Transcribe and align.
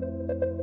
Thank 0.00 0.42
you. 0.42 0.53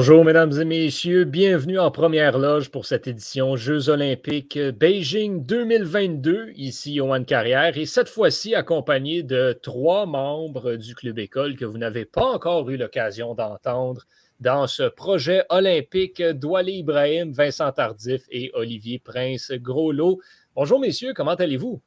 Bonjour, 0.00 0.24
mesdames 0.24 0.58
et 0.58 0.64
messieurs. 0.64 1.24
Bienvenue 1.24 1.78
en 1.78 1.90
première 1.90 2.38
loge 2.38 2.70
pour 2.70 2.86
cette 2.86 3.06
édition 3.06 3.56
Jeux 3.56 3.90
olympiques 3.90 4.58
Beijing 4.58 5.44
2022, 5.44 6.52
ici 6.54 6.94
Johan 6.94 7.22
Carrière, 7.22 7.76
et 7.76 7.84
cette 7.84 8.08
fois-ci 8.08 8.54
accompagné 8.54 9.22
de 9.22 9.52
trois 9.62 10.06
membres 10.06 10.76
du 10.76 10.94
Club 10.94 11.18
École 11.18 11.54
que 11.54 11.66
vous 11.66 11.76
n'avez 11.76 12.06
pas 12.06 12.24
encore 12.24 12.70
eu 12.70 12.78
l'occasion 12.78 13.34
d'entendre 13.34 14.06
dans 14.40 14.66
ce 14.66 14.84
projet 14.84 15.44
olympique 15.50 16.22
Douali 16.22 16.78
Ibrahim, 16.78 17.30
Vincent 17.32 17.70
Tardif 17.70 18.22
et 18.30 18.50
Olivier 18.54 19.00
Prince 19.00 19.52
Groslot. 19.52 20.18
Bonjour, 20.56 20.80
messieurs, 20.80 21.12
comment 21.14 21.34
allez-vous? 21.34 21.82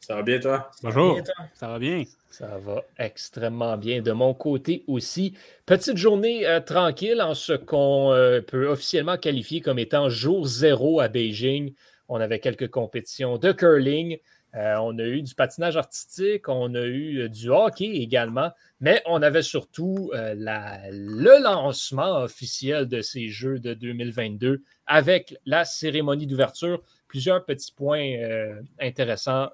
Ça 0.00 0.14
va 0.14 0.22
bien, 0.22 0.38
toi? 0.38 0.70
Bonjour. 0.82 1.20
Ça 1.54 1.68
va 1.68 1.78
bien? 1.78 2.04
Ça 2.30 2.58
va 2.58 2.84
extrêmement 2.98 3.76
bien 3.76 4.00
de 4.00 4.12
mon 4.12 4.32
côté 4.32 4.84
aussi. 4.86 5.34
Petite 5.66 5.96
journée 5.96 6.46
euh, 6.46 6.60
tranquille 6.60 7.20
en 7.20 7.34
ce 7.34 7.52
qu'on 7.52 8.12
euh, 8.12 8.40
peut 8.40 8.68
officiellement 8.68 9.16
qualifier 9.16 9.60
comme 9.60 9.78
étant 9.78 10.08
jour 10.08 10.46
zéro 10.46 11.00
à 11.00 11.08
Beijing. 11.08 11.74
On 12.08 12.20
avait 12.20 12.38
quelques 12.38 12.70
compétitions 12.70 13.38
de 13.38 13.52
curling. 13.52 14.18
Euh, 14.54 14.76
on 14.76 14.98
a 14.98 15.02
eu 15.02 15.20
du 15.20 15.34
patinage 15.34 15.76
artistique, 15.76 16.48
on 16.48 16.74
a 16.74 16.86
eu 16.86 17.28
du 17.28 17.50
hockey 17.50 17.96
également, 17.96 18.50
mais 18.80 19.02
on 19.04 19.20
avait 19.20 19.42
surtout 19.42 20.10
le 20.14 21.42
lancement 21.42 22.22
officiel 22.22 22.88
de 22.88 23.02
ces 23.02 23.28
Jeux 23.28 23.58
de 23.58 23.74
2022 23.74 24.62
avec 24.86 25.36
la 25.44 25.66
cérémonie 25.66 26.26
d'ouverture. 26.26 26.82
Plusieurs 27.08 27.44
petits 27.44 27.72
points 27.72 28.16
intéressants 28.78 29.48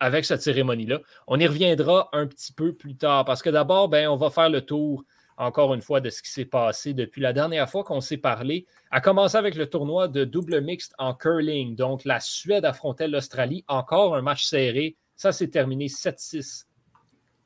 avec 0.00 0.24
cette 0.24 0.42
cérémonie-là. 0.42 1.00
On 1.26 1.38
y 1.38 1.46
reviendra 1.46 2.08
un 2.12 2.26
petit 2.26 2.52
peu 2.52 2.74
plus 2.74 2.96
tard 2.96 3.24
parce 3.24 3.42
que 3.42 3.50
d'abord, 3.50 3.88
ben, 3.88 4.08
on 4.08 4.16
va 4.16 4.30
faire 4.30 4.50
le 4.50 4.60
tour 4.60 5.04
encore 5.36 5.74
une 5.74 5.82
fois 5.82 6.00
de 6.00 6.10
ce 6.10 6.22
qui 6.22 6.30
s'est 6.30 6.44
passé 6.44 6.94
depuis 6.94 7.20
la 7.20 7.32
dernière 7.32 7.68
fois 7.68 7.84
qu'on 7.84 8.00
s'est 8.00 8.18
parlé, 8.18 8.66
à 8.90 9.00
commencer 9.00 9.36
avec 9.36 9.56
le 9.56 9.68
tournoi 9.68 10.08
de 10.08 10.24
double 10.24 10.60
mixte 10.60 10.94
en 10.98 11.14
curling. 11.14 11.74
Donc, 11.74 12.04
la 12.04 12.20
Suède 12.20 12.64
affrontait 12.64 13.08
l'Australie. 13.08 13.64
Encore 13.66 14.14
un 14.14 14.22
match 14.22 14.44
serré. 14.44 14.96
Ça 15.16 15.32
s'est 15.32 15.48
terminé 15.48 15.86
7-6 15.86 16.66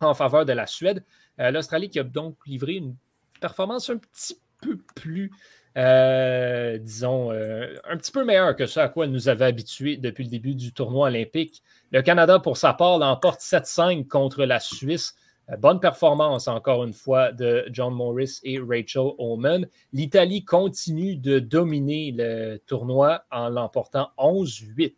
en 0.00 0.14
faveur 0.14 0.44
de 0.44 0.52
la 0.52 0.66
Suède. 0.66 1.04
Euh, 1.40 1.50
L'Australie 1.50 1.88
qui 1.88 1.98
a 1.98 2.04
donc 2.04 2.36
livré 2.46 2.74
une 2.74 2.96
performance 3.40 3.90
un 3.90 3.98
petit 3.98 4.38
peu 4.60 4.78
plus 4.94 5.30
euh, 5.76 6.78
disons, 6.78 7.30
euh, 7.32 7.74
un 7.88 7.96
petit 7.96 8.10
peu 8.10 8.24
meilleur 8.24 8.56
que 8.56 8.66
ce 8.66 8.80
à 8.80 8.88
quoi 8.88 9.06
nous 9.06 9.28
avait 9.28 9.44
habitués 9.44 9.96
depuis 9.96 10.24
le 10.24 10.30
début 10.30 10.54
du 10.54 10.72
tournoi 10.72 11.08
olympique. 11.08 11.62
Le 11.92 12.02
Canada, 12.02 12.38
pour 12.38 12.56
sa 12.56 12.72
part, 12.72 12.98
l'emporte 12.98 13.40
7-5 13.40 14.06
contre 14.06 14.44
la 14.44 14.60
Suisse. 14.60 15.14
Euh, 15.50 15.56
bonne 15.56 15.80
performance, 15.80 16.48
encore 16.48 16.84
une 16.84 16.92
fois, 16.92 17.32
de 17.32 17.66
John 17.70 17.94
Morris 17.94 18.40
et 18.42 18.58
Rachel 18.58 19.12
Oman. 19.18 19.66
L'Italie 19.92 20.44
continue 20.44 21.16
de 21.16 21.38
dominer 21.38 22.12
le 22.16 22.58
tournoi 22.66 23.24
en 23.30 23.48
l'emportant 23.48 24.10
11-8 24.18 24.94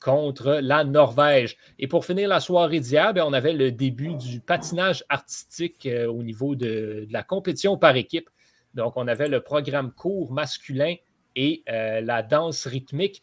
contre 0.00 0.58
la 0.62 0.84
Norvège. 0.84 1.56
Et 1.78 1.88
pour 1.88 2.04
finir 2.04 2.28
la 2.28 2.40
soirée 2.40 2.80
d'hier, 2.80 3.12
on 3.16 3.32
avait 3.32 3.54
le 3.54 3.72
début 3.72 4.14
du 4.14 4.40
patinage 4.40 5.02
artistique 5.08 5.88
au 6.08 6.22
niveau 6.22 6.54
de, 6.54 7.06
la 7.10 7.22
compétition 7.22 7.78
par 7.78 7.96
équipe. 7.96 8.28
Donc, 8.74 8.96
on 8.96 9.06
avait 9.08 9.28
le 9.28 9.40
programme 9.40 9.92
court 9.92 10.32
masculin 10.32 10.94
et 11.36 11.62
euh, 11.68 12.00
la 12.00 12.22
danse 12.22 12.66
rythmique. 12.66 13.22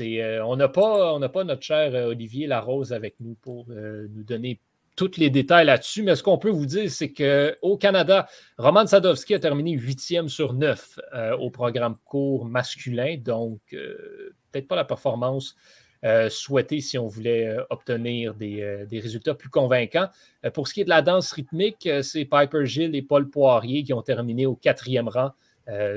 Euh, 0.00 0.40
on 0.40 0.56
n'a 0.56 0.68
pas, 0.68 1.18
pas 1.28 1.44
notre 1.44 1.62
cher 1.62 1.94
euh, 1.94 2.08
Olivier 2.08 2.46
Larose 2.46 2.92
avec 2.92 3.16
nous 3.20 3.34
pour 3.34 3.66
nous 3.68 4.22
donner 4.22 4.60
tous 4.94 5.16
les 5.16 5.30
détails 5.30 5.64
là-dessus, 5.64 6.02
mais 6.02 6.14
ce 6.16 6.22
qu'on 6.22 6.36
peut 6.36 6.50
vous 6.50 6.66
dire, 6.66 6.90
c'est 6.90 7.12
qu'au 7.12 7.78
Canada, 7.78 8.28
Roman 8.58 8.86
Sadowski 8.86 9.34
a 9.34 9.38
terminé 9.38 9.72
huitième 9.72 10.28
sur 10.28 10.52
neuf 10.52 10.98
au 11.40 11.50
programme 11.50 11.96
court 12.04 12.44
masculin, 12.44 13.16
donc 13.16 13.60
peut-être 13.70 14.68
pas 14.68 14.76
la 14.76 14.84
performance 14.84 15.56
euh, 16.04 16.28
si 16.28 16.98
on 16.98 17.06
voulait 17.06 17.46
euh, 17.46 17.62
obtenir 17.70 18.34
euh, 18.40 18.86
des, 18.86 19.00
résultats 19.00 19.34
plus 19.34 19.48
convaincants. 19.48 20.08
pour 20.52 20.66
ce 20.66 20.74
qui 20.74 20.80
est 20.80 20.84
de 20.84 20.88
la 20.88 21.02
danse 21.02 21.30
rythmique, 21.32 21.88
c'est 22.02 22.24
Piper 22.24 22.66
Gill 22.66 22.94
et 22.96 23.02
Paul 23.02 23.28
Poirier 23.28 23.84
qui 23.84 23.92
ont 23.92 24.02
terminé 24.02 24.46
au 24.46 24.56
quatrième 24.56 25.08
rang 25.08 25.30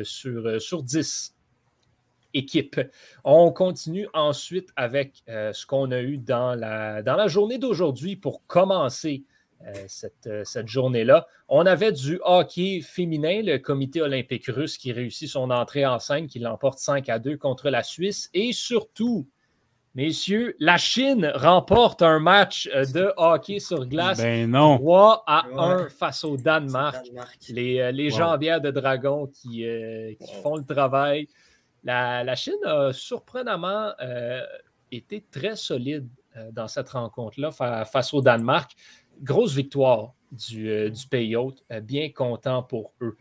sur, 0.04 0.62
sur 0.62 0.84
10 0.84 1.36
équipes. 2.36 2.80
On 3.24 3.52
continue 3.52 4.08
ensuite 4.14 4.70
avec 4.76 5.24
ce 5.28 5.66
qu'on 5.66 5.92
a 5.92 6.02
eu 6.02 6.20
dans 6.20 6.54
la, 6.54 7.02
dans 7.02 7.16
la 7.16 7.28
journée 7.28 7.58
d'aujourd'hui 7.58 8.16
pour 8.16 8.46
commencer 8.46 9.24
cette, 9.88 10.30
cette 10.44 10.68
journée-là. 10.68 11.28
On 11.50 11.66
avait 11.66 11.92
du 11.92 12.20
hockey 12.24 12.82
féminin, 12.82 13.42
le 13.44 13.58
comité 13.58 14.02
olympique 14.02 14.46
russe 14.46 14.78
qui 14.78 14.92
réussit 14.92 15.30
son 15.30 15.50
entrée 15.50 15.86
en 15.86 15.98
scène, 15.98 16.28
qui 16.28 16.38
l'emporte 16.38 16.78
5 16.78 17.10
à 17.10 17.18
2 17.18 17.38
contre 17.38 17.72
la 17.72 17.82
Suisse. 17.82 18.30
Et 18.36 18.54
surtout, 18.54 19.28
Messieurs, 19.96 20.58
la 20.60 20.76
Chine 20.76 21.32
remporte 21.36 22.02
un 22.02 22.20
match 22.20 22.70
euh, 22.76 22.84
de 22.86 23.14
hockey 23.16 23.60
sur 23.60 23.86
glace. 23.86 24.18
Ben 24.18 24.52
non. 24.52 24.78
3 24.78 25.24
à 25.26 25.46
1 25.58 25.88
face 25.88 26.26
au 26.26 26.36
Danemark. 26.36 27.08
Les, 27.48 27.80
euh, 27.80 27.92
les 27.92 28.10
jambières 28.10 28.60
de 28.60 28.72
dragon 28.72 29.28
qui, 29.28 29.66
euh, 29.66 30.14
font 30.44 30.58
le 30.58 30.66
travail. 30.66 31.30
La, 31.86 32.36
Chine 32.36 32.60
a 32.66 32.92
surprenamment 32.92 33.94
été 34.92 35.24
très 35.32 35.56
solide 35.56 36.10
dans 36.52 36.68
cette 36.68 36.90
rencontre-là 36.90 37.52
face 37.86 38.14
au 38.14 38.22
Danemark. 38.22 38.72
Grosse 39.22 39.54
victoire 39.54 40.14
du, 40.32 40.90
du 40.90 41.08
pays 41.08 41.36
hôte. 41.36 41.64
bien 41.84 42.10
content 42.12 42.64
pour 42.64 42.94
eux. 43.02 43.16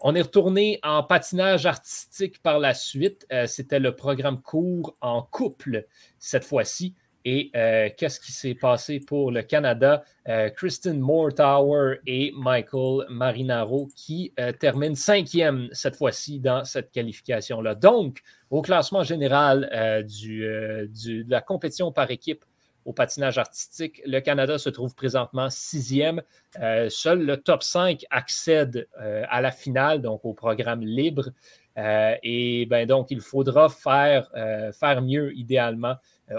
On 0.00 0.14
est 0.14 0.22
retourné 0.22 0.78
en 0.84 1.02
patinage 1.02 1.66
artistique 1.66 2.40
par 2.40 2.60
la 2.60 2.72
suite. 2.72 3.26
Euh, 3.32 3.46
c'était 3.46 3.80
le 3.80 3.96
programme 3.96 4.40
court 4.40 4.96
en 5.00 5.22
couple 5.22 5.86
cette 6.20 6.44
fois-ci. 6.44 6.94
Et 7.24 7.50
euh, 7.56 7.88
qu'est-ce 7.96 8.20
qui 8.20 8.30
s'est 8.30 8.54
passé 8.54 9.00
pour 9.00 9.32
le 9.32 9.42
Canada? 9.42 10.04
Euh, 10.28 10.50
Kristen 10.50 11.00
Moortower 11.00 11.96
et 12.06 12.32
Michael 12.36 13.06
Marinaro 13.10 13.88
qui 13.96 14.32
terminent 14.60 14.94
cinquième 14.94 15.68
cette 15.72 15.96
fois-ci 15.96 16.38
dans 16.38 16.64
cette 16.64 16.92
qualification-là. 16.92 17.74
Donc, 17.74 18.20
au 18.50 18.62
classement 18.62 19.02
général 19.02 19.68
de 20.02 21.24
la 21.28 21.40
compétition 21.40 21.90
par 21.90 22.10
équipe, 22.12 22.44
au 22.88 22.94
patinage 22.94 23.36
artistique. 23.36 24.00
Le 24.06 24.20
Canada 24.20 24.56
se 24.56 24.70
trouve 24.70 24.94
présentement 24.94 25.50
sixième. 25.50 26.22
Euh, 26.58 26.88
seul 26.88 27.22
le 27.22 27.36
top 27.36 27.62
5 27.62 28.06
accède 28.08 28.88
euh, 28.98 29.24
à 29.28 29.42
la 29.42 29.50
finale, 29.50 30.00
donc 30.00 30.24
au 30.24 30.32
programme 30.32 30.80
libre. 30.80 31.28
Euh, 31.76 32.14
et 32.22 32.64
ben, 32.64 32.86
donc, 32.86 33.10
il 33.10 33.20
faudra 33.20 33.68
faire, 33.68 34.30
faire 34.72 35.02
mieux, 35.02 35.36
idéalement, 35.36 35.96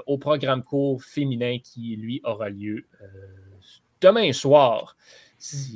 au 0.07 0.17
programme 0.17 0.63
court 0.63 1.03
féminin 1.03 1.59
qui, 1.63 1.95
lui, 1.95 2.19
aura 2.23 2.49
lieu 2.49 2.87
demain 4.01 4.33
soir. 4.33 4.97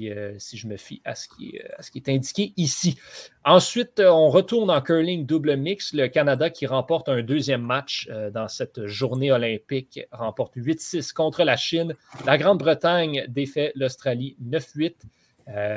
Euh, 0.04 0.36
si, 0.40 0.58
je 0.58 0.68
me 0.68 0.76
fie 0.76 1.02
à 1.06 1.16
ce, 1.16 1.28
qui 1.28 1.56
est, 1.56 1.96
est 1.96 2.10
indiqué 2.10 2.54
ici. 2.58 2.98
Ensuite, 3.46 4.00
euh, 4.00 4.10
on 4.10 4.30
retourne 4.30 4.70
en 4.70 4.82
curling 4.82 5.26
double 5.26 5.56
mix. 5.56 5.94
Le 5.94 6.08
Canada 6.08 6.50
qui 6.50 6.66
remporte 6.66 7.08
un 7.08 7.22
deuxième 7.22 7.62
match 7.62 8.10
euh, 8.12 8.30
dans 8.30 8.48
cette 8.48 8.86
journée 8.88 9.32
olympique 9.32 10.02
remporte 10.12 10.58
8-6 10.58 11.14
contre 11.14 11.44
la 11.44 11.56
Chine. 11.56 11.96
La 12.26 12.38
Grande-Bretagne 12.38 13.26
défait 13.30 13.72
l'Australie 13.76 14.36
9-8. 14.44 14.96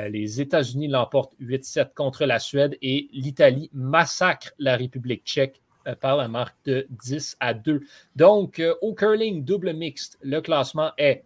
les 0.09 0.41
États-Unis 0.41 0.87
l'emportent 0.89 1.33
8-7 1.41 1.93
contre 1.93 2.25
la 2.25 2.39
Suède 2.39 2.77
et 2.81 3.07
l'Italie 3.13 3.69
massacre 3.73 4.51
la 4.59 4.75
République 4.75 5.23
tchèque 5.25 5.61
par 6.01 6.17
la 6.17 6.27
marque 6.27 6.57
de 6.65 6.87
10 6.89 7.37
à 7.39 7.53
2. 7.53 7.81
Donc, 8.17 8.61
au 8.81 8.93
curling 8.93 9.45
double 9.45 9.73
mixte, 9.73 10.17
le 10.21 10.41
classement 10.41 10.91
est 10.97 11.23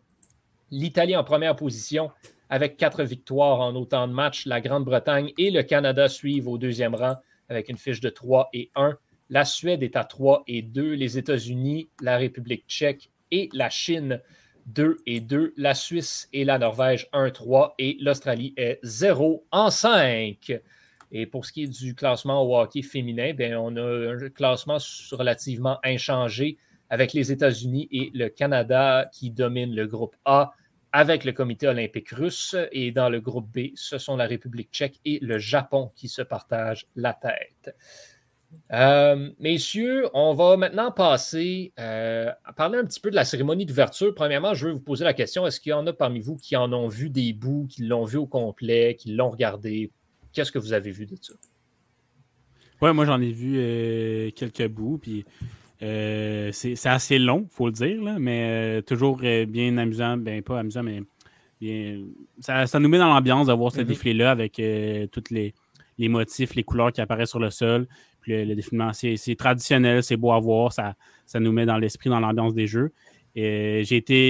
l'Italie 0.69 1.15
en 1.15 1.24
première 1.24 1.56
position 1.56 2.12
avec 2.51 2.75
quatre 2.75 3.03
victoires 3.03 3.62
en 3.62 3.74
autant 3.75 4.07
de 4.07 4.13
matchs. 4.13 4.45
La 4.45 4.59
Grande-Bretagne 4.59 5.31
et 5.38 5.50
le 5.51 5.63
Canada 5.63 6.09
suivent 6.09 6.50
au 6.50 6.57
deuxième 6.57 6.94
rang 6.94 7.15
avec 7.48 7.69
une 7.69 7.77
fiche 7.77 8.01
de 8.01 8.09
3 8.09 8.50
et 8.53 8.69
1. 8.75 8.98
La 9.30 9.45
Suède 9.45 9.81
est 9.83 9.95
à 9.95 10.03
3 10.03 10.44
et 10.48 10.62
2. 10.62 10.92
Les 10.92 11.18
États-Unis, 11.18 11.89
la 12.01 12.18
République 12.18 12.65
tchèque 12.68 13.09
et 13.31 13.50
la 13.53 13.69
Chine 13.69 14.21
2 14.65 14.98
et 15.07 15.21
2. 15.21 15.53
La 15.56 15.74
Suisse 15.74 16.27
et 16.33 16.44
la 16.44 16.59
Norvège 16.59 17.07
1-3 17.13 17.71
et 17.80 17.95
l'Australie 18.01 18.54
est 18.57 18.80
0 18.83 19.45
en 19.51 19.69
5. 19.71 20.51
Et 21.13 21.25
pour 21.25 21.45
ce 21.45 21.54
qui 21.54 21.63
est 21.63 21.81
du 21.81 21.95
classement 21.95 22.44
au 22.44 22.59
hockey 22.59 22.81
féminin, 22.81 23.33
bien, 23.33 23.57
on 23.59 23.77
a 23.77 24.13
un 24.13 24.30
classement 24.30 24.77
relativement 25.13 25.80
inchangé 25.86 26.57
avec 26.89 27.13
les 27.13 27.31
États-Unis 27.31 27.88
et 27.92 28.12
le 28.13 28.27
Canada 28.27 29.09
qui 29.13 29.31
dominent 29.31 29.74
le 29.74 29.88
groupe 29.88 30.18
A 30.25 30.51
avec 30.91 31.23
le 31.23 31.31
comité 31.31 31.67
olympique 31.67 32.09
russe. 32.09 32.55
Et 32.71 32.91
dans 32.91 33.09
le 33.09 33.21
groupe 33.21 33.49
B, 33.51 33.71
ce 33.75 33.97
sont 33.97 34.15
la 34.15 34.25
République 34.25 34.69
tchèque 34.71 34.99
et 35.05 35.19
le 35.21 35.38
Japon 35.38 35.91
qui 35.95 36.07
se 36.07 36.21
partagent 36.21 36.88
la 36.95 37.13
tête. 37.13 37.75
Euh, 38.73 39.29
messieurs, 39.39 40.09
on 40.13 40.33
va 40.33 40.57
maintenant 40.57 40.91
passer 40.91 41.73
euh, 41.79 42.31
à 42.43 42.53
parler 42.53 42.79
un 42.79 42.85
petit 42.85 42.99
peu 42.99 43.09
de 43.09 43.15
la 43.15 43.25
cérémonie 43.25 43.65
d'ouverture. 43.65 44.13
Premièrement, 44.13 44.53
je 44.53 44.67
veux 44.67 44.73
vous 44.73 44.81
poser 44.81 45.05
la 45.05 45.13
question 45.13 45.45
est-ce 45.47 45.59
qu'il 45.59 45.71
y 45.71 45.73
en 45.73 45.88
a 45.88 45.93
parmi 45.93 46.19
vous 46.19 46.35
qui 46.35 46.55
en 46.55 46.71
ont 46.73 46.88
vu 46.88 47.09
des 47.09 47.33
bouts, 47.33 47.67
qui 47.69 47.83
l'ont 47.83 48.05
vu 48.05 48.17
au 48.17 48.25
complet, 48.25 48.95
qui 48.99 49.13
l'ont 49.13 49.29
regardé? 49.29 49.91
Qu'est-ce 50.33 50.51
que 50.51 50.59
vous 50.59 50.73
avez 50.73 50.91
vu 50.91 51.05
de 51.05 51.15
ça? 51.19 51.33
Ouais, 52.81 52.94
moi 52.94 53.05
j'en 53.05 53.21
ai 53.21 53.31
vu 53.31 53.57
euh, 53.57 54.31
quelques 54.31 54.67
bouts, 54.67 54.97
puis 54.97 55.23
c'est 55.81 56.86
assez 56.86 57.19
long, 57.19 57.48
il 57.50 57.54
faut 57.54 57.68
le 57.68 57.74
dire, 57.74 58.00
mais 58.19 58.81
toujours 58.83 59.18
bien 59.18 59.78
amusant, 59.78 60.18
bien 60.18 60.42
pas 60.42 60.60
amusant, 60.60 60.83
mais 60.83 61.01
bien, 61.60 62.01
ça, 62.39 62.80
nous 62.80 62.89
met 62.89 62.98
dans 62.98 63.07
l'ambiance 63.07 63.48
d'avoir 63.48 63.72
ce 63.72 63.81
mm-hmm. 63.81 63.86
défilé-là 63.86 64.31
avec 64.31 64.62
tous 65.12 65.24
les, 65.31 65.54
les 65.98 66.07
motifs, 66.07 66.56
les 66.56 66.63
couleurs 66.63 66.92
qui 66.92 67.01
apparaissent 67.01 67.31
sur 67.31 67.39
le 67.39 67.50
sol 67.50 67.88
le, 68.28 68.54
défilement, 68.56 68.92
c'est 68.94 69.36
traditionnel, 69.38 70.04
c'est 70.04 70.18
beau 70.18 70.31
à 70.31 70.39
voir, 70.39 70.72
ça, 70.72 70.95
ça 71.25 71.39
nous 71.39 71.51
met 71.51 71.66
dans 71.66 71.78
l'esprit, 71.78 72.10
dans 72.10 72.19
l'ambiance 72.19 72.54
des 72.54 72.68
jeux. 72.68 72.92
J'ai 73.36 73.83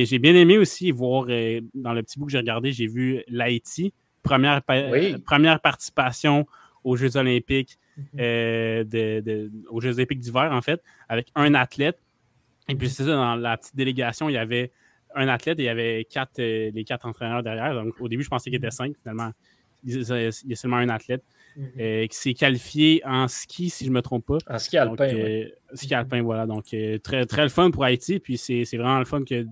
j'ai 0.05 0.19
bien 0.19 0.35
aimé 0.35 0.57
aussi 0.57 0.91
voir, 0.91 1.25
euh, 1.29 1.61
dans 1.73 1.93
le 1.93 2.03
petit 2.03 2.19
bout 2.19 2.25
que 2.25 2.31
j'ai 2.31 2.37
regardé, 2.37 2.71
j'ai 2.71 2.87
vu 2.87 3.23
l'Haïti, 3.27 3.93
première, 4.21 4.61
première 5.25 5.59
participation 5.59 6.45
aux 6.83 6.95
Jeux 6.95 7.17
olympiques, 7.17 7.77
mhm. 7.77 7.80
Euh, 8.19 8.83
de, 8.83 9.51
aux 9.69 9.81
Jeux 9.81 9.95
olympiques 9.95 10.19
d'hiver, 10.19 10.49
en 10.51 10.61
fait, 10.61 10.81
avec 11.09 11.27
un 11.35 11.53
athlète. 11.53 11.99
Et 12.67 12.75
puis, 12.75 12.89
c'est 12.89 13.03
ça, 13.03 13.11
dans 13.11 13.35
la 13.35 13.57
petite 13.57 13.75
délégation, 13.75 14.29
il 14.29 14.33
y 14.33 14.37
avait 14.37 14.71
un 15.15 15.27
athlète 15.27 15.59
et 15.59 15.63
il 15.63 15.65
y 15.65 15.69
avait 15.69 16.07
quatre, 16.09 16.39
euh, 16.39 16.71
les 16.73 16.83
quatre 16.83 17.05
entraîneurs 17.05 17.43
derrière. 17.43 17.73
Donc, 17.73 17.99
au 17.99 18.07
début, 18.07 18.23
je 18.23 18.29
pensais 18.29 18.49
qu'il 18.49 18.57
était 18.57 18.71
cinq. 18.71 18.93
Finalement, 19.01 19.31
il 19.83 19.95
y 19.95 20.53
a 20.53 20.55
seulement 20.55 20.77
un 20.77 20.89
athlète. 20.89 21.23
Mhm. 21.55 21.71
Euh, 21.79 22.07
qui 22.07 22.15
s'est 22.15 22.33
qualifié 22.33 23.01
en 23.05 23.27
ski, 23.27 23.69
si 23.69 23.83
je 23.83 23.89
ne 23.89 23.95
me 23.95 24.01
trompe 24.01 24.25
pas. 24.25 24.37
En 24.49 24.57
ski 24.57 24.77
alpin. 24.77 25.03
Euh, 25.03 25.45
ski 25.73 25.93
alpin, 25.93 26.21
voilà. 26.21 26.45
Donc, 26.45 26.73
euh, 26.73 26.97
très, 26.99 27.25
très 27.25 27.43
le 27.43 27.49
fun 27.49 27.71
pour 27.71 27.83
Haïti. 27.83 28.19
Puis, 28.19 28.37
c'est 28.37 28.63
vraiment 28.73 28.99
le 28.99 29.05
fun 29.05 29.23
que 29.23 29.45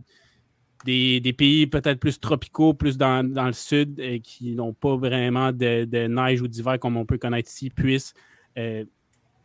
des, 0.86 1.34
pays 1.38 1.68
peut-être 1.68 2.00
plus 2.00 2.20
tropicaux, 2.20 2.74
plus 2.74 2.98
dans, 2.98 3.22
le 3.24 3.54
sud, 3.54 4.22
qui 4.24 4.56
n'ont 4.56 4.74
pas 4.74 4.96
vraiment 4.96 5.52
de, 5.52 6.08
neige 6.08 6.42
ou 6.42 6.48
d'hiver 6.48 6.80
comme 6.80 6.96
on 6.96 7.06
peut 7.06 7.18
connaître 7.18 7.50
ici, 7.50 7.70
puissent 7.70 8.14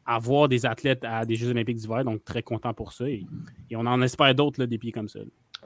avoir 0.07 0.49
des 0.49 0.67
athlètes 0.67 1.05
à 1.05 1.25
des 1.25 1.37
Jeux 1.37 1.51
olympiques 1.51 1.77
d'hiver. 1.77 2.05
Donc, 2.05 2.25
très 2.25 2.43
content 2.43 2.75
pour 2.75 2.93
ça. 2.93 3.09
Et, 3.09 3.27
on 3.75 3.87
en 3.87 4.03
espère 4.03 4.35
d'autres, 4.35 4.65
des 4.65 4.79
pays 4.79 4.93
comme 4.93 5.09
ça. 5.09 5.21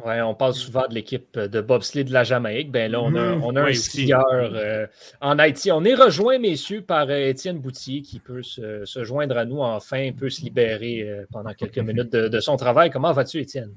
Oui, 0.05 0.21
on 0.21 0.35
parle 0.35 0.55
souvent 0.55 0.87
de 0.87 0.95
l'équipe 0.95 1.37
de 1.37 1.61
bobsleigh 1.61 2.05
de 2.05 2.13
la 2.13 2.23
Jamaïque. 2.23 2.71
Ben 2.71 2.93
là, 2.93 3.03
on 3.03 3.15
a, 3.17 3.35
mhm. 3.35 3.57
un 3.57 3.73
skieur 3.73 4.25
euh, 4.31 4.87
en 5.21 5.41
Haïti. 5.41 5.73
On 5.73 5.85
est 5.85 5.95
rejoint, 5.95 6.39
messieurs, 6.39 6.83
par 6.83 7.09
euh, 7.09 7.29
Étienne 7.29 7.59
Boutier 7.59 8.03
qui 8.03 8.21
peut 8.21 8.43
se, 8.43 8.85
joindre 9.03 9.37
à 9.37 9.45
nous 9.45 9.59
enfin, 9.59 10.11
peut 10.17 10.31
se 10.31 10.43
libérer 10.43 11.03
euh, 11.03 11.27
pendant 11.33 11.53
quelques 11.53 11.79
minutes 11.79 12.13
de, 12.13 12.41
son 12.41 12.57
travail. 12.57 12.91
Comment 12.91 13.13
vas-tu, 13.13 13.41
Étienne? 13.41 13.73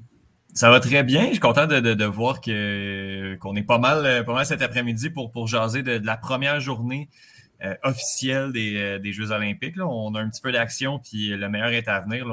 Ça 0.54 0.70
va 0.70 0.78
très 0.78 1.02
bien. 1.02 1.22
Je 1.22 1.30
suis 1.30 1.40
content 1.40 1.66
de, 1.66 2.04
voir 2.04 2.40
qu'on 2.40 3.56
est 3.56 3.66
pas 3.66 3.78
mal, 3.78 4.24
pas 4.24 4.34
mal 4.34 4.46
cet 4.46 4.62
après-midi 4.62 5.10
pour, 5.10 5.32
pour 5.32 5.48
jaser 5.48 5.82
de, 5.82 6.00
la 6.04 6.16
première 6.16 6.60
journée 6.60 7.08
officielle 7.82 8.52
des, 8.52 9.12
Jeux 9.12 9.30
olympiques. 9.30 9.76
On 9.78 10.14
a 10.14 10.20
un 10.20 10.28
petit 10.28 10.42
peu 10.42 10.52
d'action, 10.52 10.98
puis 10.98 11.28
le 11.28 11.48
meilleur 11.48 11.70
est 11.70 11.88
à 11.88 12.00
venir. 12.00 12.26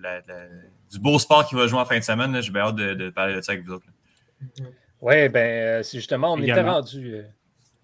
la, 0.00 0.20
du 0.92 0.98
beau 0.98 1.18
sport 1.18 1.48
qui 1.48 1.54
va 1.54 1.66
jouer 1.66 1.80
en 1.80 1.84
fin 1.84 1.98
de 1.98 2.04
semaine. 2.04 2.40
J'ai 2.40 2.54
hâte 2.56 2.76
de, 2.76 3.10
parler 3.10 3.34
de 3.34 3.40
ça 3.40 3.52
avec 3.52 3.64
vous 3.64 3.72
autres. 3.72 3.86
Oui, 5.00 5.28
ben, 5.28 5.38
euh, 5.38 5.82
c'est 5.82 5.98
justement, 5.98 6.34
on 6.34 6.40
était 6.40 6.60
rendu. 6.60 7.14
Euh, 7.16 7.22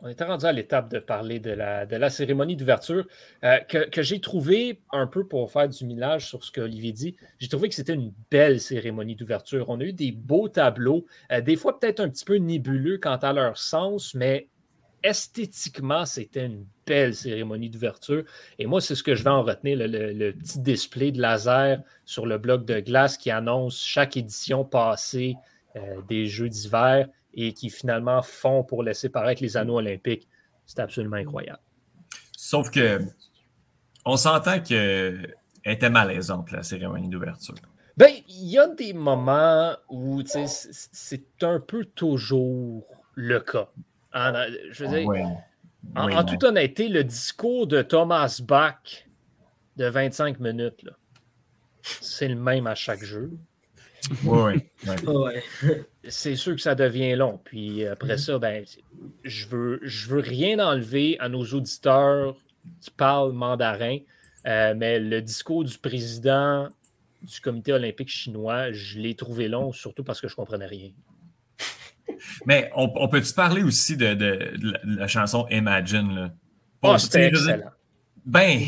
on 0.01 0.09
était 0.09 0.23
rendu 0.23 0.47
à 0.47 0.53
l'étape 0.53 0.89
de 0.89 1.01
parler 1.01 1.41
de 1.41 1.51
la, 1.51 1.85
de 1.85 1.97
la 1.97 2.09
cérémonie 2.09 2.55
d'ouverture 2.55 3.05
euh, 3.43 3.59
que, 3.59 4.01
j'ai 4.01 4.21
trouvé 4.21 4.81
un 4.93 5.09
peu 5.09 5.27
pour 5.27 5.51
faire 5.51 5.69
du 5.69 5.85
millage 5.85 6.29
sur 6.29 6.45
ce 6.45 6.53
qu'Olivier 6.53 6.93
dit. 6.93 7.17
J'ai 7.41 7.49
trouvé 7.49 7.69
que 7.69 7.75
c'était 7.75 7.95
une 7.95 8.13
belle 8.31 8.61
cérémonie 8.61 9.17
d'ouverture. 9.17 9.69
On 9.69 9.81
a 9.81 9.83
eu 9.83 9.93
des 9.93 10.13
beaux 10.13 10.49
tableaux, 10.49 11.05
des 11.43 11.57
fois 11.57 11.81
peut-être 11.81 11.99
un 11.99 12.09
petit 12.09 12.25
peu 12.25 12.37
nébuleux 12.37 12.99
quant 12.99 13.17
à 13.17 13.33
leur 13.33 13.59
sens, 13.59 14.15
mais 14.15 14.47
esthétiquement, 15.03 16.07
c'était 16.07 16.47
une 16.47 16.67
belle 16.87 17.15
cérémonie 17.15 17.71
d'ouverture. 17.71 18.25
Et 18.59 18.67
moi, 18.67 18.81
c'est 18.81 18.95
ce 18.95 19.03
que 19.03 19.15
je 19.15 19.23
vais 19.23 19.31
en 19.31 19.43
retenir, 19.43 19.77
le, 19.79 20.33
petit 20.33 20.61
display 20.61 21.13
de 21.13 21.21
laser 21.21 21.83
sur 22.05 22.27
le 22.27 22.39
bloc 22.39 22.65
de 22.65 22.81
glace 22.81 23.17
qui 23.17 23.31
annonce 23.31 23.81
chaque 23.81 24.17
édition 24.17 24.65
passée 24.65 25.37
euh, 25.77 26.01
des 26.09 26.27
Jeux 26.27 26.49
d'hiver 26.49 27.09
et 27.35 27.53
qui 27.53 27.71
finalement 27.71 28.23
font 28.23 28.65
pour 28.65 28.83
laisser 28.83 29.09
paraître 29.09 29.43
les 29.43 29.57
anneaux 29.57 29.79
olympiques. 29.79 30.27
C'est 30.67 30.81
absolument 30.81 31.17
incroyable. 31.17 31.61
Sauf 32.37 32.71
que 32.71 33.01
on 34.05 34.17
s'entend 34.17 34.61
qu'elle 34.61 35.37
était 35.65 35.91
malaisante, 35.91 36.51
la 36.51 36.63
cérémonie 36.63 37.09
d'ouverture. 37.09 37.55
Ben, 37.97 38.13
il 38.29 38.47
y 38.47 38.59
a 38.59 38.69
des 38.69 38.93
moments 38.93 39.75
où 39.89 40.23
c'est 40.25 41.43
un 41.43 41.61
peu 41.61 41.85
toujours 41.85 42.87
le 43.15 43.41
cas. 43.41 43.69
Je 44.71 44.85
veux 44.85 44.99
dire, 44.99 45.09
en, 45.97 46.25
toute 46.25 46.45
honnêteté, 46.45 46.89
le 46.89 47.05
discours 47.05 47.67
de 47.67 47.83
Thomas 47.83 48.41
Bach 48.43 49.07
de 49.77 49.87
25 49.87 50.41
minutes, 50.41 50.85
c'est 51.83 52.29
le 52.29 52.37
même 52.37 52.67
à 52.67 52.75
chaque 52.75 53.03
jeu. 53.03 53.31
Oui, 54.25 54.55
c'est 56.09 56.37
sûr 56.37 56.55
que 56.55 56.63
ça 56.63 56.75
devient 56.75 57.15
long. 57.17 57.41
Puis 57.45 57.87
après 57.87 58.15
mm-hmm. 58.15 58.19
ça, 58.19 58.39
ben, 58.39 58.65
je 59.25 59.47
veux, 59.49 59.81
je 59.83 60.09
veux 60.09 60.21
rien 60.21 60.59
enlever 60.59 61.19
à 61.21 61.29
nos 61.29 61.45
auditeurs 61.45 62.37
qui 62.81 62.91
parlent 62.91 63.33
mandarin, 63.33 63.99
euh, 64.47 64.75
mais 64.77 64.99
le 64.99 65.21
discours 65.21 65.65
du 65.65 65.77
président 65.79 66.69
du 67.23 67.41
comité 67.41 67.73
olympique 67.73 68.09
chinois, 68.09 68.73
je 68.73 68.99
l'ai 68.99 69.15
trouvé 69.15 69.49
long, 69.49 69.73
surtout 69.73 70.05
parce 70.05 70.21
que 70.21 70.29
je 70.29 70.35
ne 70.35 70.37
comprenais 70.37 70.67
rien. 70.67 70.91
Mais 72.47 72.71
on, 72.75 73.09
peut-tu 73.09 73.33
parler 73.33 73.63
aussi 73.63 73.97
de, 73.97 74.17
la, 74.85 75.07
chanson 75.07 75.47
Imagine? 75.51 76.33
Oh, 76.83 76.97
c'était 76.99 77.29
excellent. 77.29 77.71
Ben, 78.25 78.61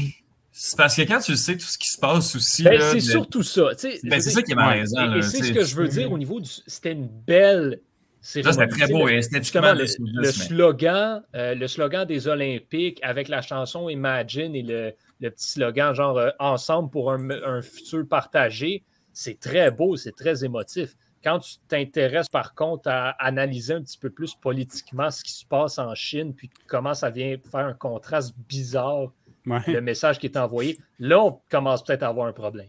c'est 0.53 0.77
parce 0.77 0.97
que 0.97 1.03
quand 1.03 1.21
tu 1.21 1.37
sais 1.37 1.57
tout 1.57 1.67
ce 1.67 1.79
qui 1.79 1.91
se 1.91 1.99
passe 1.99 2.35
aussi. 2.35 2.65
Ben, 2.65 2.81
c'est 2.81 3.01
surtout 3.01 3.43
ça. 3.43 3.71
Ben, 4.05 4.21
c'est 4.21 4.31
ça 4.31 4.43
qui 4.43 4.53
est 4.53 4.55
malaisant. 4.55 5.15
Et, 5.15 5.23
c'est 5.23 5.43
ce 5.43 5.53
que 5.53 5.65
je 5.65 5.77
veux 5.77 5.89
dire 5.89 6.11
au 6.11 6.19
niveau 6.19 6.41
du. 6.41 6.51
C'était 6.67 6.93
une 6.93 7.09
belle. 7.09 7.81
C'était 8.23 8.67
très 8.67 8.87
beau 8.87 9.09
et 9.09 9.15
esthétiquement. 9.15 9.73
Le, 9.73 9.87
le, 9.99 10.31
slogan, 10.31 11.23
euh, 11.35 11.55
le 11.55 11.67
slogan 11.67 12.07
des 12.07 12.29
Olympiques 12.29 13.01
avec 13.03 13.29
la 13.29 13.41
chanson 13.41 13.89
Imagine 13.89 14.55
et 14.55 14.63
le, 14.63 14.95
petit 15.31 15.53
slogan 15.53 15.95
genre 15.95 16.19
euh, 16.19 16.29
Ensemble 16.39 16.91
pour 16.91 17.11
un, 17.13 17.31
un 17.31 17.63
futur 17.63 18.07
partagé, 18.07 18.85
c'est 19.15 19.41
très 19.41 19.71
beau, 19.71 19.97
c'est 19.97 20.15
très 20.15 20.45
émotif. 20.45 20.97
Quand 21.23 21.39
tu 21.39 21.57
t'intéresses 21.69 22.29
par 22.29 22.55
contre 22.55 22.89
à 22.89 23.11
analyser 23.11 23.75
un 23.75 23.83
petit 23.83 23.99
peu 23.99 24.11
plus 24.11 24.35
politiquement 24.35 25.11
ce 25.11 25.23
qui 25.23 25.33
se 25.33 25.45
passe 25.45 25.79
en 25.79 25.95
Chine, 25.95 26.35
puis 26.35 26.51
comment 26.67 26.95
ça 26.95 27.11
vient 27.11 27.37
faire 27.51 27.67
un 27.67 27.75
contraste 27.75 28.35
bizarre, 28.49 29.13
le 29.45 29.81
message 29.81 30.19
qui 30.19 30.27
est 30.27 30.37
envoyé, 30.37 30.79
là, 30.99 31.21
on 31.21 31.41
commence 31.51 31.85
peut-être 31.85 32.03
à 32.03 32.09
avoir 32.09 32.27
un 32.27 32.33
problème. 32.33 32.69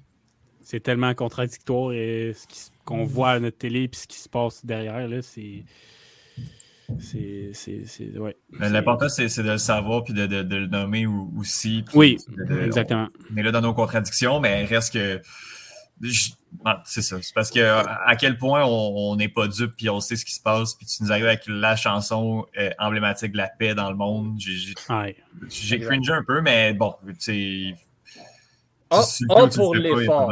C'est 0.63 0.81
tellement 0.81 1.13
contradictoire 1.13 1.91
et 1.93 2.33
ce 2.33 2.69
qu'on 2.85 3.05
voit 3.05 3.31
à 3.31 3.39
notre 3.39 3.57
télé 3.57 3.83
et 3.83 3.89
ce 3.93 4.07
qui 4.07 4.17
se 4.17 4.29
passe 4.29 4.65
derrière, 4.65 5.07
là, 5.07 5.21
c'est. 5.21 5.63
C'est. 6.99 8.17
Ouais. 8.17 8.35
L'important, 8.59 9.07
c'est 9.07 9.25
de 9.25 9.51
le 9.51 9.57
savoir 9.57 10.03
puis 10.03 10.13
de, 10.13 10.25
le 10.25 10.67
nommer 10.67 11.05
aussi. 11.37 11.85
Oui, 11.93 12.17
exactement. 12.63 13.07
On, 13.31 13.37
est 13.37 13.43
là 13.43 13.51
dans 13.51 13.61
nos 13.61 13.73
contradictions, 13.73 14.41
mais 14.41 14.63
il 14.63 14.65
reste 14.65 14.93
que 14.93 15.21
ah, 16.65 16.83
c'est 16.85 17.01
ça. 17.01 17.17
C'est 17.21 17.33
parce 17.33 17.49
que 17.49 17.59
à 17.59 18.15
quel 18.15 18.37
point 18.37 18.63
on 18.65 19.15
n'est 19.15 19.29
pas 19.29 19.47
dupe 19.47 19.75
puis 19.75 19.89
on 19.89 19.99
sait 19.99 20.15
ce 20.15 20.25
qui 20.25 20.33
se 20.33 20.41
passe. 20.41 20.73
Puis 20.73 20.85
tu 20.85 21.03
nous 21.03 21.11
arrives 21.11 21.25
avec 21.25 21.43
la 21.47 21.75
chanson 21.75 22.45
euh, 22.57 22.69
emblématique 22.77 23.31
de 23.31 23.37
la 23.37 23.47
paix 23.47 23.73
dans 23.73 23.89
le 23.89 23.95
monde. 23.95 24.37
J'ai 25.49 25.79
cringé 25.79 26.11
un 26.11 26.23
peu, 26.23 26.41
mais 26.41 26.73
bon, 26.73 26.95
tu 27.07 27.15
sais. 27.19 27.75
Oh, 28.93 29.01
oh 29.29 29.47
pour 29.47 29.75
l'effort. 29.75 30.27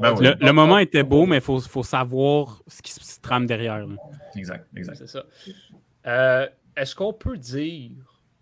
Ben 0.00 0.14
le, 0.38 0.52
moment 0.52 0.76
était 0.78 1.02
beau, 1.02 1.24
mais 1.24 1.36
il 1.36 1.42
faut, 1.42 1.60
faut, 1.60 1.82
savoir 1.82 2.62
ce 2.66 2.82
qui 2.82 2.92
se 2.92 3.18
trame 3.20 3.46
derrière. 3.46 3.86
Exact, 4.36 4.66
exact. 4.76 4.98
C'est 4.98 5.06
ça. 5.06 5.24
Euh, 6.06 6.46
est-ce 6.76 6.94
qu'on 6.94 7.14
peut 7.14 7.38
dire 7.38 7.92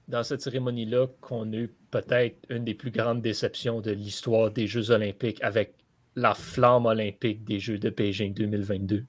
dans 0.09 0.25
cette 0.25 0.40
cérémonie-là 0.40 1.07
qu'on 1.21 1.52
a 1.52 1.57
eu 1.57 1.75
peut-être 1.93 2.37
une 2.49 2.64
des 2.64 2.75
plus 2.75 2.90
grandes 2.90 3.23
déceptions 3.23 3.81
de 3.81 3.93
l'histoire 3.93 4.50
des 4.50 4.67
Jeux 4.67 4.90
olympiques 4.90 5.40
avec 5.43 5.75
la 6.18 6.34
flamme 6.34 6.87
olympique 6.87 7.44
des 7.44 7.60
Jeux 7.60 7.78
de 7.78 7.90
Beijing 7.90 8.34
2022. 8.34 9.04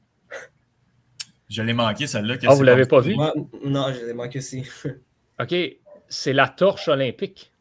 Je 1.49 1.63
l'ai 1.63 1.73
manqué, 1.73 2.05
celle-là. 2.05 2.35
Ah, 2.45 2.53
vous 2.53 2.61
ne 2.61 2.65
l'avez 2.65 2.85
pas 2.85 2.99
vu? 2.99 3.15
non, 3.65 3.91
je 3.91 4.05
l'ai 4.05 4.13
manqué 4.13 4.37
aussi. 4.37 4.63
OK, 5.41 5.55
c'est 6.07 6.33
la 6.33 6.47
torche 6.47 6.87
olympique. 6.87 7.51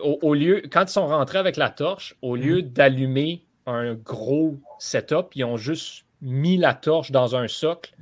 au, 0.00 0.34
lieu, 0.34 0.62
quand 0.70 0.84
ils 0.84 0.92
sont 0.92 1.06
rentrés 1.06 1.38
avec 1.38 1.56
la 1.56 1.70
torche, 1.70 2.14
au 2.20 2.36
lieu 2.36 2.58
mm. 2.58 2.62
d'allumer 2.62 3.46
un 3.66 3.94
gros 3.94 4.60
setup, 4.78 5.28
ils 5.34 5.44
ont 5.44 5.56
juste 5.56 6.04
mis 6.20 6.58
la 6.58 6.74
torche 6.74 7.10
dans 7.10 7.34
un 7.34 7.48
socle 7.48 7.94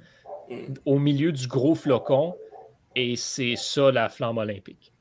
au 0.85 0.99
milieu 0.99 1.31
du 1.31 1.47
gros 1.47 1.77
flocon 1.77 2.35
et 2.97 3.15
c'est 3.15 3.55
ça 3.55 3.93
la 3.93 4.09
flamme 4.09 4.39
olympique. 4.39 4.93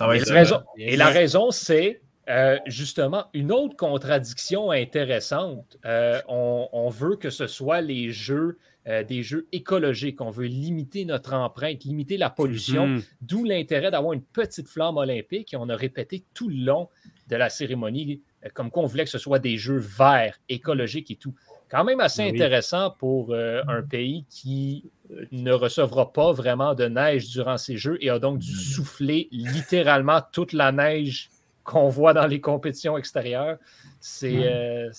et, 0.00 0.04
la 0.04 0.34
raison, 0.34 0.62
et 0.76 0.96
la 0.96 1.08
raison, 1.08 1.50
c'est 1.50 2.02
euh, 2.28 2.58
justement 2.66 3.24
une 3.32 3.50
autre 3.50 3.74
contradiction 3.74 4.70
intéressante. 4.70 5.78
Euh, 5.86 6.20
on, 6.28 6.90
veut 6.90 7.16
que 7.16 7.30
ce 7.30 7.46
soit 7.46 7.80
les 7.80 8.10
jeux, 8.10 8.58
euh, 8.86 9.02
des 9.02 9.22
jeux 9.22 9.48
écologiques. 9.52 10.20
On 10.20 10.28
veut 10.28 10.44
limiter 10.44 11.06
notre 11.06 11.32
empreinte, 11.32 11.84
limiter 11.84 12.18
la 12.18 12.28
pollution, 12.28 12.86
mhm. 12.86 13.02
d'où 13.22 13.44
l'intérêt 13.44 13.90
d'avoir 13.90 14.12
une 14.12 14.22
petite 14.22 14.68
flamme 14.68 14.98
olympique. 14.98 15.54
Et 15.54 15.56
on 15.56 15.70
a 15.70 15.76
répété 15.76 16.22
tout 16.34 16.50
le 16.50 16.56
long 16.56 16.90
de 17.28 17.36
la 17.36 17.48
cérémonie 17.48 18.20
comme 18.52 18.70
qu'on 18.70 18.84
voulait 18.84 19.04
que 19.04 19.10
ce 19.10 19.18
soit 19.18 19.38
des 19.38 19.56
jeux 19.56 19.78
verts, 19.78 20.38
écologiques 20.50 21.10
et 21.10 21.16
tout. 21.16 21.34
Quand 21.70 21.82
même 21.82 22.00
assez 22.00 22.22
intéressant 22.22 22.90
pour 22.90 23.34
un 23.34 23.82
pays 23.82 24.24
qui 24.30 24.90
ne 25.32 25.52
recevra 25.52 26.12
pas 26.12 26.32
vraiment 26.32 26.74
de 26.74 26.84
neige 26.84 27.30
durant 27.30 27.58
ces 27.58 27.76
jeux 27.76 27.98
et 28.00 28.10
a 28.10 28.18
donc 28.18 28.38
dû 28.38 28.52
souffler 28.52 29.28
littéralement 29.32 30.22
toute 30.32 30.52
la 30.52 30.70
neige 30.70 31.30
qu'on 31.68 31.90
voit 31.90 32.14
dans 32.14 32.26
les 32.26 32.40
compétitions 32.40 32.96
extérieures. 32.96 33.58
C'est 34.00 34.50
euh, 34.50 34.90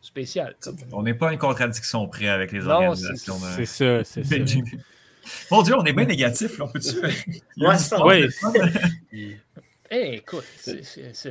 spécial. 0.00 0.56
On 0.90 1.02
n'est 1.02 1.12
pas 1.12 1.30
en 1.30 1.36
contradiction 1.36 2.08
près 2.08 2.28
avec 2.28 2.50
les 2.50 2.66
organisations. 2.66 3.36
C'est 3.56 3.66
ça, 3.66 4.04
c'est 4.04 4.24
ça. 4.24 4.36
Mon 5.50 5.60
Dieu, 5.60 5.74
on 5.76 5.84
est 5.84 5.92
bien 5.92 6.06
négatif, 6.06 6.58
on 6.60 6.68
peut-tu 6.68 6.96
Oui. 7.58 9.34
écoute, 10.16 10.44